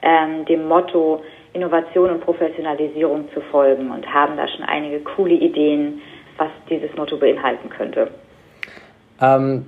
ähm, 0.02 0.46
dem 0.46 0.68
Motto 0.68 1.24
Innovation 1.56 2.10
und 2.12 2.22
Professionalisierung 2.22 3.30
zu 3.34 3.42
folgen 3.42 3.92
und 3.92 4.06
haben 4.14 4.38
da 4.38 4.48
schon 4.48 4.64
einige 4.64 5.00
coole 5.00 5.34
Ideen, 5.34 6.02
was 6.38 6.50
dieses 6.70 6.96
Motto 6.96 7.18
beinhalten 7.18 7.70
könnte. 7.70 8.12
Ähm, 9.22 9.66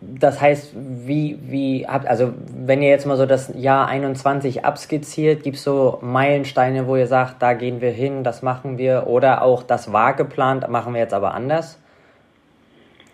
das 0.00 0.40
heißt, 0.40 0.74
wie, 0.76 1.38
wie 1.42 1.86
habt, 1.88 2.06
also 2.06 2.32
wenn 2.54 2.82
ihr 2.82 2.88
jetzt 2.88 3.04
mal 3.04 3.16
so 3.16 3.26
das 3.26 3.52
Jahr 3.60 3.88
21 3.88 4.64
abskizziert, 4.64 5.42
gibt 5.42 5.56
es 5.56 5.64
so 5.64 5.98
Meilensteine, 6.02 6.86
wo 6.86 6.94
ihr 6.94 7.08
sagt, 7.08 7.42
da 7.42 7.54
gehen 7.54 7.80
wir 7.80 7.90
hin, 7.90 8.22
das 8.22 8.42
machen 8.42 8.78
wir, 8.78 9.08
oder 9.08 9.42
auch 9.42 9.64
das 9.64 9.92
war 9.92 10.14
geplant, 10.14 10.68
machen 10.68 10.94
wir 10.94 11.00
jetzt 11.00 11.14
aber 11.14 11.34
anders? 11.34 11.82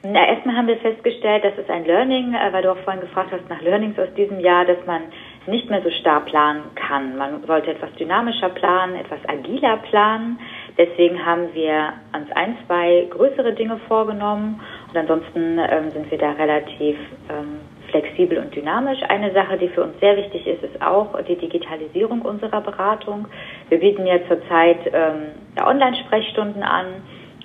Na, 0.06 0.28
erstmal 0.28 0.56
haben 0.56 0.66
wir 0.66 0.76
festgestellt, 0.76 1.44
dass 1.44 1.54
es 1.56 1.70
ein 1.70 1.86
Learning, 1.86 2.34
äh, 2.34 2.52
weil 2.52 2.62
du 2.62 2.72
auch 2.72 2.78
vorhin 2.84 3.00
gefragt 3.00 3.30
hast 3.32 3.48
nach 3.48 3.62
Learnings 3.62 3.98
aus 3.98 4.12
diesem 4.14 4.38
Jahr, 4.38 4.66
dass 4.66 4.76
man 4.84 5.00
nicht 5.46 5.68
mehr 5.70 5.82
so 5.82 5.90
starr 5.90 6.20
planen 6.20 6.62
kann. 6.74 7.16
Man 7.16 7.44
sollte 7.46 7.72
etwas 7.72 7.92
dynamischer 7.94 8.48
planen, 8.48 8.96
etwas 8.96 9.18
agiler 9.28 9.78
planen. 9.78 10.38
Deswegen 10.78 11.24
haben 11.24 11.52
wir 11.54 11.92
uns 12.14 12.30
ein, 12.34 12.56
zwei 12.66 13.06
größere 13.10 13.52
Dinge 13.52 13.78
vorgenommen 13.88 14.60
und 14.88 14.96
ansonsten 14.96 15.58
ähm, 15.58 15.90
sind 15.90 16.10
wir 16.10 16.18
da 16.18 16.32
relativ 16.32 16.96
ähm, 17.30 17.60
flexibel 17.90 18.38
und 18.38 18.54
dynamisch. 18.54 18.98
Eine 19.08 19.32
Sache, 19.32 19.56
die 19.56 19.68
für 19.68 19.84
uns 19.84 19.98
sehr 20.00 20.16
wichtig 20.16 20.46
ist, 20.46 20.62
ist 20.62 20.82
auch 20.82 21.20
die 21.28 21.36
Digitalisierung 21.36 22.22
unserer 22.22 22.60
Beratung. 22.60 23.28
Wir 23.68 23.78
bieten 23.78 24.06
ja 24.06 24.18
zurzeit 24.26 24.78
ähm, 24.92 25.32
Online-Sprechstunden 25.64 26.62
an 26.62 26.86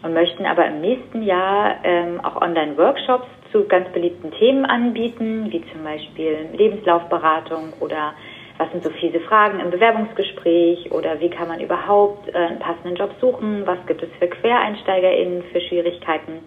und 0.02 0.14
möchten 0.14 0.46
aber 0.46 0.66
im 0.66 0.82
nächsten 0.82 1.22
Jahr 1.22 1.76
ähm, 1.84 2.20
auch 2.24 2.42
Online-Workshops 2.42 3.28
zu 3.52 3.66
ganz 3.66 3.90
beliebten 3.90 4.32
Themen 4.32 4.66
anbieten, 4.66 5.48
wie 5.50 5.64
zum 5.72 5.84
Beispiel 5.84 6.50
Lebenslaufberatung 6.54 7.74
oder 7.80 8.14
was 8.58 8.70
sind 8.72 8.84
so 8.84 8.90
fiese 8.90 9.22
Fragen 9.22 9.62
im 9.62 9.72
Bewerbungsgespräch 9.72 10.92
oder 10.92 11.20
wie 11.22 11.30
kann 11.30 11.48
man 11.48 11.62
überhaupt 11.62 12.28
äh, 12.28 12.38
einen 12.38 12.60
passenden 12.60 12.96
Job 12.96 13.12
suchen, 13.22 13.64
was 13.66 13.78
gibt 13.88 14.04
es 14.04 14.10
für 14.20 14.28
QuereinsteigerInnen 14.28 15.44
für 15.44 15.62
Schwierigkeiten. 15.62 16.40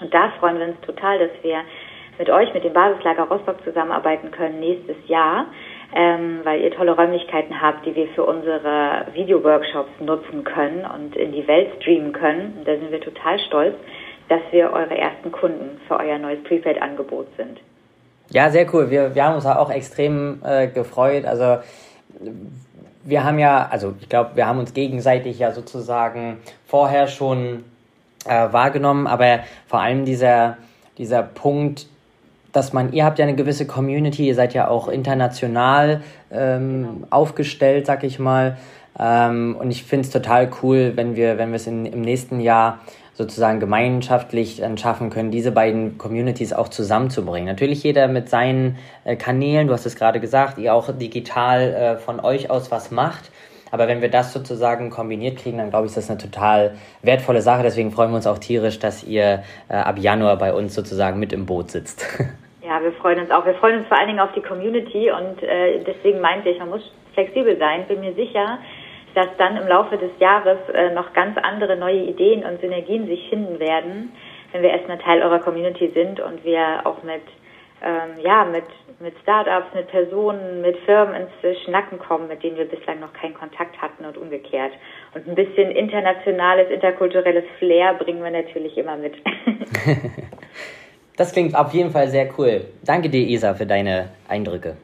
Und 0.00 0.12
da 0.12 0.30
freuen 0.38 0.58
wir 0.58 0.66
uns 0.66 0.80
total, 0.82 1.18
dass 1.18 1.30
wir 1.42 1.62
mit 2.18 2.30
euch, 2.30 2.52
mit 2.52 2.64
dem 2.64 2.72
Basislager 2.72 3.24
Rostock 3.24 3.62
zusammenarbeiten 3.64 4.30
können 4.30 4.60
nächstes 4.60 4.96
Jahr, 5.06 5.46
ähm, 5.94 6.40
weil 6.44 6.60
ihr 6.60 6.70
tolle 6.72 6.92
Räumlichkeiten 6.92 7.60
habt, 7.60 7.86
die 7.86 7.94
wir 7.94 8.08
für 8.08 8.24
unsere 8.24 9.06
Video-Workshops 9.14 10.00
nutzen 10.00 10.44
können 10.44 10.84
und 10.84 11.16
in 11.16 11.32
die 11.32 11.46
Welt 11.46 11.70
streamen 11.80 12.12
können. 12.12 12.56
Und 12.58 12.68
da 12.68 12.76
sind 12.76 12.90
wir 12.90 13.00
total 13.00 13.38
stolz, 13.40 13.74
dass 14.28 14.40
wir 14.50 14.72
eure 14.72 14.96
ersten 14.96 15.30
Kunden 15.32 15.80
für 15.86 15.98
euer 15.98 16.18
neues 16.18 16.42
Prepaid-Angebot 16.44 17.28
sind. 17.36 17.60
Ja, 18.30 18.50
sehr 18.50 18.72
cool. 18.74 18.90
Wir, 18.90 19.14
wir 19.14 19.24
haben 19.24 19.36
uns 19.36 19.46
auch 19.46 19.70
extrem 19.70 20.40
äh, 20.44 20.66
gefreut. 20.66 21.24
Also 21.24 21.58
wir 23.04 23.24
haben 23.24 23.38
ja, 23.38 23.68
also 23.70 23.94
ich 24.00 24.08
glaube, 24.08 24.30
wir 24.34 24.46
haben 24.46 24.58
uns 24.58 24.74
gegenseitig 24.74 25.38
ja 25.38 25.52
sozusagen 25.52 26.38
vorher 26.66 27.06
schon 27.06 27.64
äh, 28.26 28.52
wahrgenommen, 28.52 29.06
aber 29.06 29.40
vor 29.68 29.80
allem 29.80 30.04
dieser, 30.04 30.56
dieser 30.98 31.22
Punkt, 31.22 31.86
dass 32.52 32.72
man, 32.72 32.92
ihr 32.92 33.04
habt 33.04 33.18
ja 33.18 33.24
eine 33.24 33.36
gewisse 33.36 33.66
Community, 33.66 34.26
ihr 34.26 34.34
seid 34.34 34.54
ja 34.54 34.68
auch 34.68 34.88
international 34.88 36.02
ähm, 36.32 37.06
aufgestellt, 37.10 37.86
sag 37.86 38.02
ich 38.02 38.18
mal. 38.18 38.56
Ähm, 38.98 39.56
und 39.58 39.70
ich 39.70 39.84
finde 39.84 40.06
es 40.06 40.10
total 40.10 40.50
cool, 40.62 40.92
wenn 40.96 41.14
wir, 41.16 41.38
wenn 41.38 41.50
wir 41.50 41.56
es 41.56 41.66
im 41.66 41.82
nächsten 41.82 42.40
Jahr 42.40 42.80
sozusagen 43.16 43.60
gemeinschaftlich 43.60 44.60
dann 44.60 44.76
schaffen 44.76 45.10
können, 45.10 45.30
diese 45.30 45.50
beiden 45.50 45.96
Communities 45.96 46.52
auch 46.52 46.68
zusammenzubringen. 46.68 47.48
Natürlich 47.48 47.82
jeder 47.82 48.08
mit 48.08 48.28
seinen 48.28 48.78
äh, 49.04 49.16
Kanälen, 49.16 49.68
du 49.68 49.72
hast 49.72 49.86
es 49.86 49.96
gerade 49.96 50.20
gesagt, 50.20 50.58
ihr 50.58 50.74
auch 50.74 50.90
digital 50.92 51.74
äh, 51.74 51.96
von 51.96 52.20
euch 52.20 52.50
aus 52.50 52.70
was 52.70 52.90
macht. 52.90 53.30
Aber 53.72 53.88
wenn 53.88 54.00
wir 54.00 54.10
das 54.10 54.32
sozusagen 54.32 54.90
kombiniert 54.90 55.38
kriegen, 55.38 55.58
dann 55.58 55.70
glaube 55.70 55.86
ich, 55.86 55.90
ist 55.90 55.96
das 55.96 56.10
eine 56.10 56.18
total 56.18 56.76
wertvolle 57.02 57.42
Sache. 57.42 57.62
Deswegen 57.62 57.90
freuen 57.90 58.10
wir 58.10 58.16
uns 58.16 58.26
auch 58.26 58.38
tierisch, 58.38 58.78
dass 58.78 59.02
ihr 59.02 59.42
äh, 59.68 59.74
ab 59.74 59.98
Januar 59.98 60.36
bei 60.36 60.52
uns 60.52 60.74
sozusagen 60.74 61.18
mit 61.18 61.32
im 61.32 61.46
Boot 61.46 61.70
sitzt. 61.70 62.06
Ja, 62.68 62.82
wir 62.82 62.90
freuen 62.94 63.20
uns 63.20 63.30
auch. 63.30 63.46
Wir 63.46 63.54
freuen 63.54 63.78
uns 63.78 63.86
vor 63.86 63.96
allen 63.96 64.08
Dingen 64.08 64.18
auf 64.18 64.32
die 64.32 64.42
Community 64.42 65.08
und 65.08 65.40
äh, 65.40 65.84
deswegen 65.86 66.20
meinte 66.20 66.48
ich, 66.48 66.58
man 66.58 66.70
muss 66.70 66.82
flexibel 67.14 67.56
sein. 67.60 67.86
Bin 67.86 68.00
mir 68.00 68.12
sicher, 68.14 68.58
dass 69.16 69.28
dann 69.38 69.56
im 69.56 69.66
Laufe 69.66 69.96
des 69.96 70.10
Jahres 70.20 70.58
äh, 70.74 70.90
noch 70.90 71.14
ganz 71.14 71.38
andere 71.38 71.74
neue 71.74 72.02
Ideen 72.02 72.44
und 72.44 72.60
Synergien 72.60 73.06
sich 73.06 73.28
finden 73.30 73.58
werden, 73.58 74.12
wenn 74.52 74.62
wir 74.62 74.70
erstmal 74.70 74.98
Teil 74.98 75.22
eurer 75.22 75.38
Community 75.38 75.90
sind 75.94 76.20
und 76.20 76.44
wir 76.44 76.82
auch 76.84 77.02
mit 77.02 77.22
ähm, 77.82 78.22
ja 78.22 78.44
mit 78.44 78.64
mit 79.00 79.14
Startups, 79.22 79.74
mit 79.74 79.88
Personen, 79.88 80.60
mit 80.60 80.76
Firmen 80.84 81.14
ins 81.14 81.58
Schnacken 81.64 81.98
kommen, 81.98 82.28
mit 82.28 82.42
denen 82.42 82.56
wir 82.56 82.66
bislang 82.66 83.00
noch 83.00 83.12
keinen 83.14 83.34
Kontakt 83.34 83.80
hatten 83.80 84.04
und 84.04 84.18
umgekehrt. 84.18 84.72
Und 85.14 85.26
ein 85.26 85.34
bisschen 85.34 85.70
internationales, 85.70 86.70
interkulturelles 86.70 87.44
Flair 87.58 87.94
bringen 87.94 88.22
wir 88.22 88.30
natürlich 88.30 88.76
immer 88.76 88.96
mit. 88.96 89.14
das 91.16 91.32
klingt 91.32 91.54
auf 91.54 91.72
jeden 91.72 91.90
Fall 91.90 92.08
sehr 92.08 92.28
cool. 92.38 92.66
Danke 92.84 93.10
dir, 93.10 93.20
Isa, 93.20 93.54
für 93.54 93.66
deine 93.66 94.10
Eindrücke. 94.28 94.76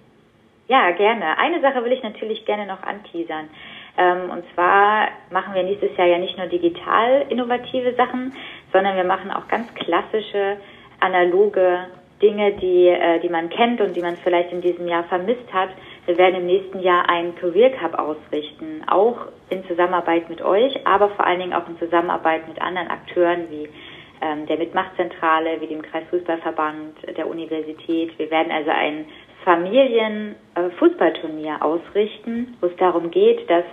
Ja, 0.68 0.90
gerne. 0.92 1.38
Eine 1.38 1.60
Sache 1.60 1.84
will 1.84 1.92
ich 1.92 2.02
natürlich 2.02 2.44
gerne 2.44 2.66
noch 2.66 2.82
anteasern. 2.82 3.48
Ähm, 3.98 4.30
und 4.30 4.44
zwar 4.54 5.08
machen 5.30 5.54
wir 5.54 5.62
nächstes 5.62 5.96
Jahr 5.96 6.06
ja 6.06 6.18
nicht 6.18 6.38
nur 6.38 6.46
digital 6.46 7.26
innovative 7.28 7.94
Sachen, 7.94 8.32
sondern 8.72 8.96
wir 8.96 9.04
machen 9.04 9.30
auch 9.30 9.48
ganz 9.48 9.72
klassische, 9.74 10.56
analoge 11.00 11.86
Dinge, 12.22 12.52
die, 12.52 12.88
äh, 12.88 13.20
die 13.20 13.28
man 13.28 13.50
kennt 13.50 13.80
und 13.80 13.94
die 13.94 14.00
man 14.00 14.16
vielleicht 14.16 14.52
in 14.52 14.62
diesem 14.62 14.86
Jahr 14.86 15.02
vermisst 15.04 15.52
hat. 15.52 15.70
Wir 16.06 16.16
werden 16.16 16.36
im 16.36 16.46
nächsten 16.46 16.80
Jahr 16.80 17.08
einen 17.08 17.34
Career 17.34 17.70
Cup 17.70 17.98
ausrichten, 17.98 18.82
auch 18.86 19.26
in 19.50 19.64
Zusammenarbeit 19.66 20.30
mit 20.30 20.40
euch, 20.40 20.86
aber 20.86 21.10
vor 21.10 21.26
allen 21.26 21.40
Dingen 21.40 21.52
auch 21.52 21.68
in 21.68 21.76
Zusammenarbeit 21.78 22.48
mit 22.48 22.62
anderen 22.62 22.88
Akteuren 22.88 23.50
wie 23.50 23.68
ähm, 24.22 24.46
der 24.46 24.56
Mitmachzentrale, 24.56 25.60
wie 25.60 25.66
dem 25.66 25.82
Kreisfußballverband, 25.82 27.16
der 27.16 27.26
Universität. 27.26 28.16
Wir 28.18 28.30
werden 28.30 28.52
also 28.52 28.70
ein 28.70 29.06
Familienfußballturnier 29.44 31.58
äh, 31.60 31.62
ausrichten, 31.62 32.56
wo 32.60 32.68
es 32.68 32.76
darum 32.76 33.10
geht, 33.10 33.50
dass 33.50 33.64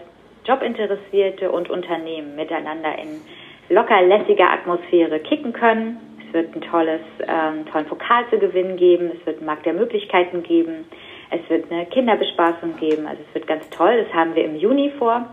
Jobinteressierte 0.50 1.52
und 1.52 1.70
Unternehmen 1.70 2.36
miteinander 2.36 2.98
in 2.98 3.22
locker 3.70 4.02
lässiger 4.02 4.52
Atmosphäre 4.52 5.20
kicken 5.20 5.54
können. 5.54 6.00
Es 6.28 6.34
wird 6.34 6.56
ein 6.56 6.62
tolles, 6.62 7.02
ähm, 7.28 7.68
tollen 7.72 7.86
Pokal 7.86 8.28
zu 8.32 8.40
gewinnen 8.40 8.76
geben. 8.76 9.12
Es 9.14 9.26
wird 9.28 9.38
einen 9.38 9.46
Markt 9.46 9.68
der 9.68 9.74
Möglichkeiten 9.74 10.42
geben. 10.42 10.86
Es 11.30 11.48
wird 11.50 11.72
eine 11.72 11.86
Kinderbespaßung 11.86 12.78
geben. 12.78 13.06
Also 13.06 13.22
es 13.28 13.36
wird 13.36 13.46
ganz 13.46 13.70
toll. 13.70 14.04
Das 14.04 14.12
haben 14.14 14.34
wir 14.34 14.44
im 14.44 14.56
Juni 14.56 14.92
vor. 14.98 15.28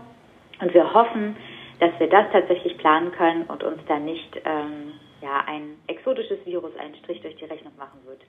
Und 0.61 0.73
wir 0.73 0.93
hoffen, 0.93 1.35
dass 1.79 1.91
wir 1.99 2.07
das 2.07 2.25
tatsächlich 2.31 2.77
planen 2.77 3.11
können 3.11 3.43
und 3.43 3.63
uns 3.63 3.79
da 3.87 3.97
nicht 3.97 4.39
ähm, 4.45 4.93
ja, 5.21 5.43
ein 5.47 5.77
exotisches 5.87 6.45
Virus 6.45 6.71
einen 6.77 6.95
Strich 6.95 7.21
durch 7.21 7.35
die 7.35 7.45
Rechnung 7.45 7.73
machen 7.77 7.99
wird. 8.05 8.21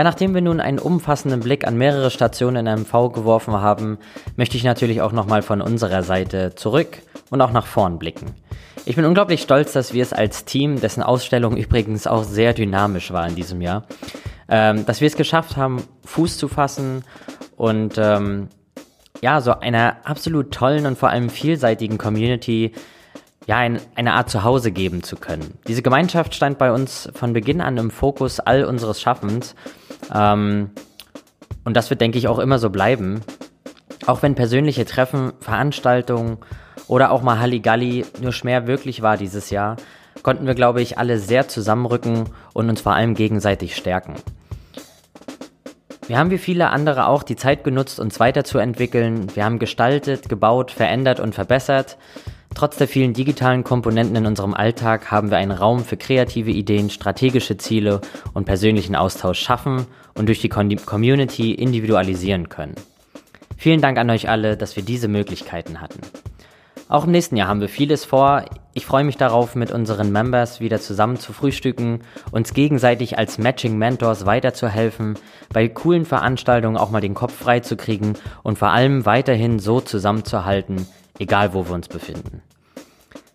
Ja, 0.00 0.04
nachdem 0.04 0.32
wir 0.32 0.40
nun 0.40 0.60
einen 0.60 0.78
umfassenden 0.78 1.40
Blick 1.40 1.66
an 1.66 1.76
mehrere 1.76 2.10
Stationen 2.10 2.66
in 2.66 2.84
MV 2.84 3.12
geworfen 3.12 3.52
haben, 3.52 3.98
möchte 4.34 4.56
ich 4.56 4.64
natürlich 4.64 5.02
auch 5.02 5.12
nochmal 5.12 5.42
von 5.42 5.60
unserer 5.60 6.02
Seite 6.02 6.54
zurück 6.54 7.02
und 7.28 7.42
auch 7.42 7.52
nach 7.52 7.66
vorn 7.66 7.98
blicken. 7.98 8.34
Ich 8.86 8.96
bin 8.96 9.04
unglaublich 9.04 9.42
stolz, 9.42 9.74
dass 9.74 9.92
wir 9.92 10.02
es 10.02 10.14
als 10.14 10.46
Team, 10.46 10.80
dessen 10.80 11.02
Ausstellung 11.02 11.54
übrigens 11.54 12.06
auch 12.06 12.24
sehr 12.24 12.54
dynamisch 12.54 13.12
war 13.12 13.28
in 13.28 13.34
diesem 13.34 13.60
Jahr, 13.60 13.84
ähm, 14.48 14.86
dass 14.86 15.02
wir 15.02 15.06
es 15.06 15.16
geschafft 15.16 15.58
haben, 15.58 15.82
Fuß 16.06 16.38
zu 16.38 16.48
fassen 16.48 17.04
und 17.58 17.98
ähm, 17.98 18.48
ja, 19.20 19.42
so 19.42 19.52
einer 19.52 19.96
absolut 20.04 20.50
tollen 20.50 20.86
und 20.86 20.96
vor 20.96 21.10
allem 21.10 21.28
vielseitigen 21.28 21.98
Community 21.98 22.72
ja, 23.46 23.56
ein, 23.56 23.80
eine 23.94 24.14
Art 24.14 24.30
Zuhause 24.30 24.70
geben 24.70 25.02
zu 25.02 25.16
können. 25.16 25.54
Diese 25.66 25.82
Gemeinschaft 25.82 26.34
stand 26.34 26.58
bei 26.58 26.72
uns 26.72 27.10
von 27.14 27.32
Beginn 27.32 27.60
an 27.60 27.76
im 27.78 27.90
Fokus 27.90 28.38
all 28.38 28.64
unseres 28.64 29.00
Schaffens. 29.00 29.54
Ähm, 30.14 30.70
und 31.64 31.76
das 31.76 31.90
wird, 31.90 32.00
denke 32.00 32.18
ich, 32.18 32.28
auch 32.28 32.38
immer 32.38 32.58
so 32.58 32.70
bleiben. 32.70 33.22
Auch 34.06 34.22
wenn 34.22 34.34
persönliche 34.34 34.84
Treffen, 34.84 35.32
Veranstaltungen 35.40 36.38
oder 36.86 37.10
auch 37.12 37.22
mal 37.22 37.38
Halligalli 37.38 38.04
nur 38.20 38.32
schwer 38.32 38.66
wirklich 38.66 39.02
war 39.02 39.16
dieses 39.16 39.50
Jahr, 39.50 39.76
konnten 40.22 40.46
wir, 40.46 40.54
glaube 40.54 40.82
ich, 40.82 40.98
alle 40.98 41.18
sehr 41.18 41.48
zusammenrücken 41.48 42.24
und 42.52 42.68
uns 42.68 42.80
vor 42.80 42.94
allem 42.94 43.14
gegenseitig 43.14 43.76
stärken. 43.76 44.14
Wir 46.06 46.18
haben 46.18 46.30
wie 46.30 46.38
viele 46.38 46.70
andere 46.70 47.06
auch 47.06 47.22
die 47.22 47.36
Zeit 47.36 47.62
genutzt, 47.62 48.00
uns 48.00 48.18
weiterzuentwickeln. 48.18 49.34
Wir 49.36 49.44
haben 49.44 49.60
gestaltet, 49.60 50.28
gebaut, 50.28 50.72
verändert 50.72 51.20
und 51.20 51.34
verbessert. 51.34 51.98
Trotz 52.54 52.76
der 52.76 52.88
vielen 52.88 53.14
digitalen 53.14 53.64
Komponenten 53.64 54.16
in 54.16 54.26
unserem 54.26 54.54
Alltag 54.54 55.10
haben 55.10 55.30
wir 55.30 55.38
einen 55.38 55.52
Raum 55.52 55.84
für 55.84 55.96
kreative 55.96 56.50
Ideen, 56.50 56.90
strategische 56.90 57.56
Ziele 57.56 58.00
und 58.34 58.44
persönlichen 58.44 58.96
Austausch 58.96 59.38
schaffen 59.40 59.86
und 60.14 60.26
durch 60.26 60.40
die 60.40 60.48
Community 60.48 61.54
individualisieren 61.54 62.48
können. 62.48 62.74
Vielen 63.56 63.80
Dank 63.80 63.98
an 63.98 64.10
euch 64.10 64.28
alle, 64.28 64.56
dass 64.56 64.76
wir 64.76 64.82
diese 64.82 65.08
Möglichkeiten 65.08 65.80
hatten. 65.80 66.00
Auch 66.88 67.04
im 67.04 67.12
nächsten 67.12 67.36
Jahr 67.36 67.46
haben 67.46 67.60
wir 67.60 67.68
vieles 67.68 68.04
vor. 68.04 68.46
Ich 68.74 68.84
freue 68.84 69.04
mich 69.04 69.16
darauf, 69.16 69.54
mit 69.54 69.70
unseren 69.70 70.10
Members 70.10 70.58
wieder 70.58 70.80
zusammen 70.80 71.18
zu 71.18 71.32
frühstücken, 71.32 72.00
uns 72.32 72.52
gegenseitig 72.52 73.16
als 73.16 73.38
Matching 73.38 73.78
Mentors 73.78 74.26
weiterzuhelfen, 74.26 75.14
bei 75.52 75.68
coolen 75.68 76.04
Veranstaltungen 76.04 76.76
auch 76.76 76.90
mal 76.90 77.00
den 77.00 77.14
Kopf 77.14 77.32
frei 77.32 77.60
zu 77.60 77.76
kriegen 77.76 78.14
und 78.42 78.58
vor 78.58 78.70
allem 78.70 79.06
weiterhin 79.06 79.60
so 79.60 79.80
zusammenzuhalten, 79.80 80.88
egal 81.20 81.54
wo 81.54 81.66
wir 81.68 81.74
uns 81.74 81.86
befinden. 81.86 82.42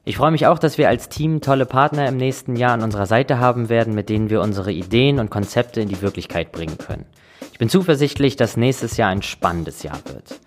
Ich 0.03 0.17
freue 0.17 0.31
mich 0.31 0.45
auch, 0.45 0.59
dass 0.59 0.77
wir 0.77 0.89
als 0.89 1.09
Team 1.09 1.41
tolle 1.41 1.65
Partner 1.65 2.07
im 2.07 2.17
nächsten 2.17 2.55
Jahr 2.55 2.73
an 2.73 2.83
unserer 2.83 3.05
Seite 3.05 3.39
haben 3.39 3.69
werden, 3.69 3.95
mit 3.95 4.09
denen 4.09 4.29
wir 4.29 4.41
unsere 4.41 4.71
Ideen 4.71 5.19
und 5.19 5.31
Konzepte 5.31 5.81
in 5.81 5.89
die 5.89 6.01
Wirklichkeit 6.01 6.51
bringen 6.51 6.77
können. 6.77 7.05
Ich 7.51 7.57
bin 7.57 7.69
zuversichtlich, 7.69 8.35
dass 8.35 8.57
nächstes 8.57 8.97
Jahr 8.97 9.09
ein 9.09 9.21
spannendes 9.21 9.81
Jahr 9.81 9.99
wird. 10.05 10.39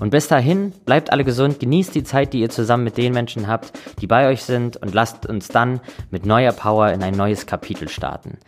Und 0.00 0.10
bis 0.10 0.28
dahin, 0.28 0.72
bleibt 0.84 1.12
alle 1.12 1.24
gesund, 1.24 1.60
genießt 1.60 1.94
die 1.94 2.04
Zeit, 2.04 2.32
die 2.32 2.40
ihr 2.40 2.50
zusammen 2.50 2.84
mit 2.84 2.96
den 2.96 3.12
Menschen 3.12 3.48
habt, 3.48 3.72
die 4.00 4.06
bei 4.06 4.28
euch 4.28 4.42
sind 4.42 4.76
und 4.78 4.94
lasst 4.94 5.26
uns 5.26 5.48
dann 5.48 5.80
mit 6.10 6.24
neuer 6.24 6.52
Power 6.52 6.90
in 6.90 7.02
ein 7.02 7.14
neues 7.14 7.46
Kapitel 7.46 7.88
starten. 7.88 8.38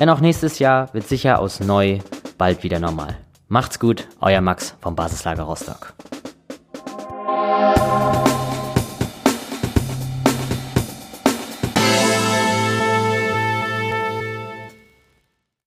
Denn 0.00 0.08
auch 0.08 0.20
nächstes 0.20 0.58
Jahr 0.58 0.92
wird 0.94 1.06
sicher 1.06 1.38
aus 1.38 1.60
neu 1.60 1.98
bald 2.38 2.62
wieder 2.62 2.80
normal. 2.80 3.16
Macht's 3.48 3.78
gut, 3.78 4.08
euer 4.20 4.40
Max 4.40 4.74
vom 4.80 4.96
Basislager 4.96 5.44
Rostock. 5.44 5.94
Bye. 7.34 8.33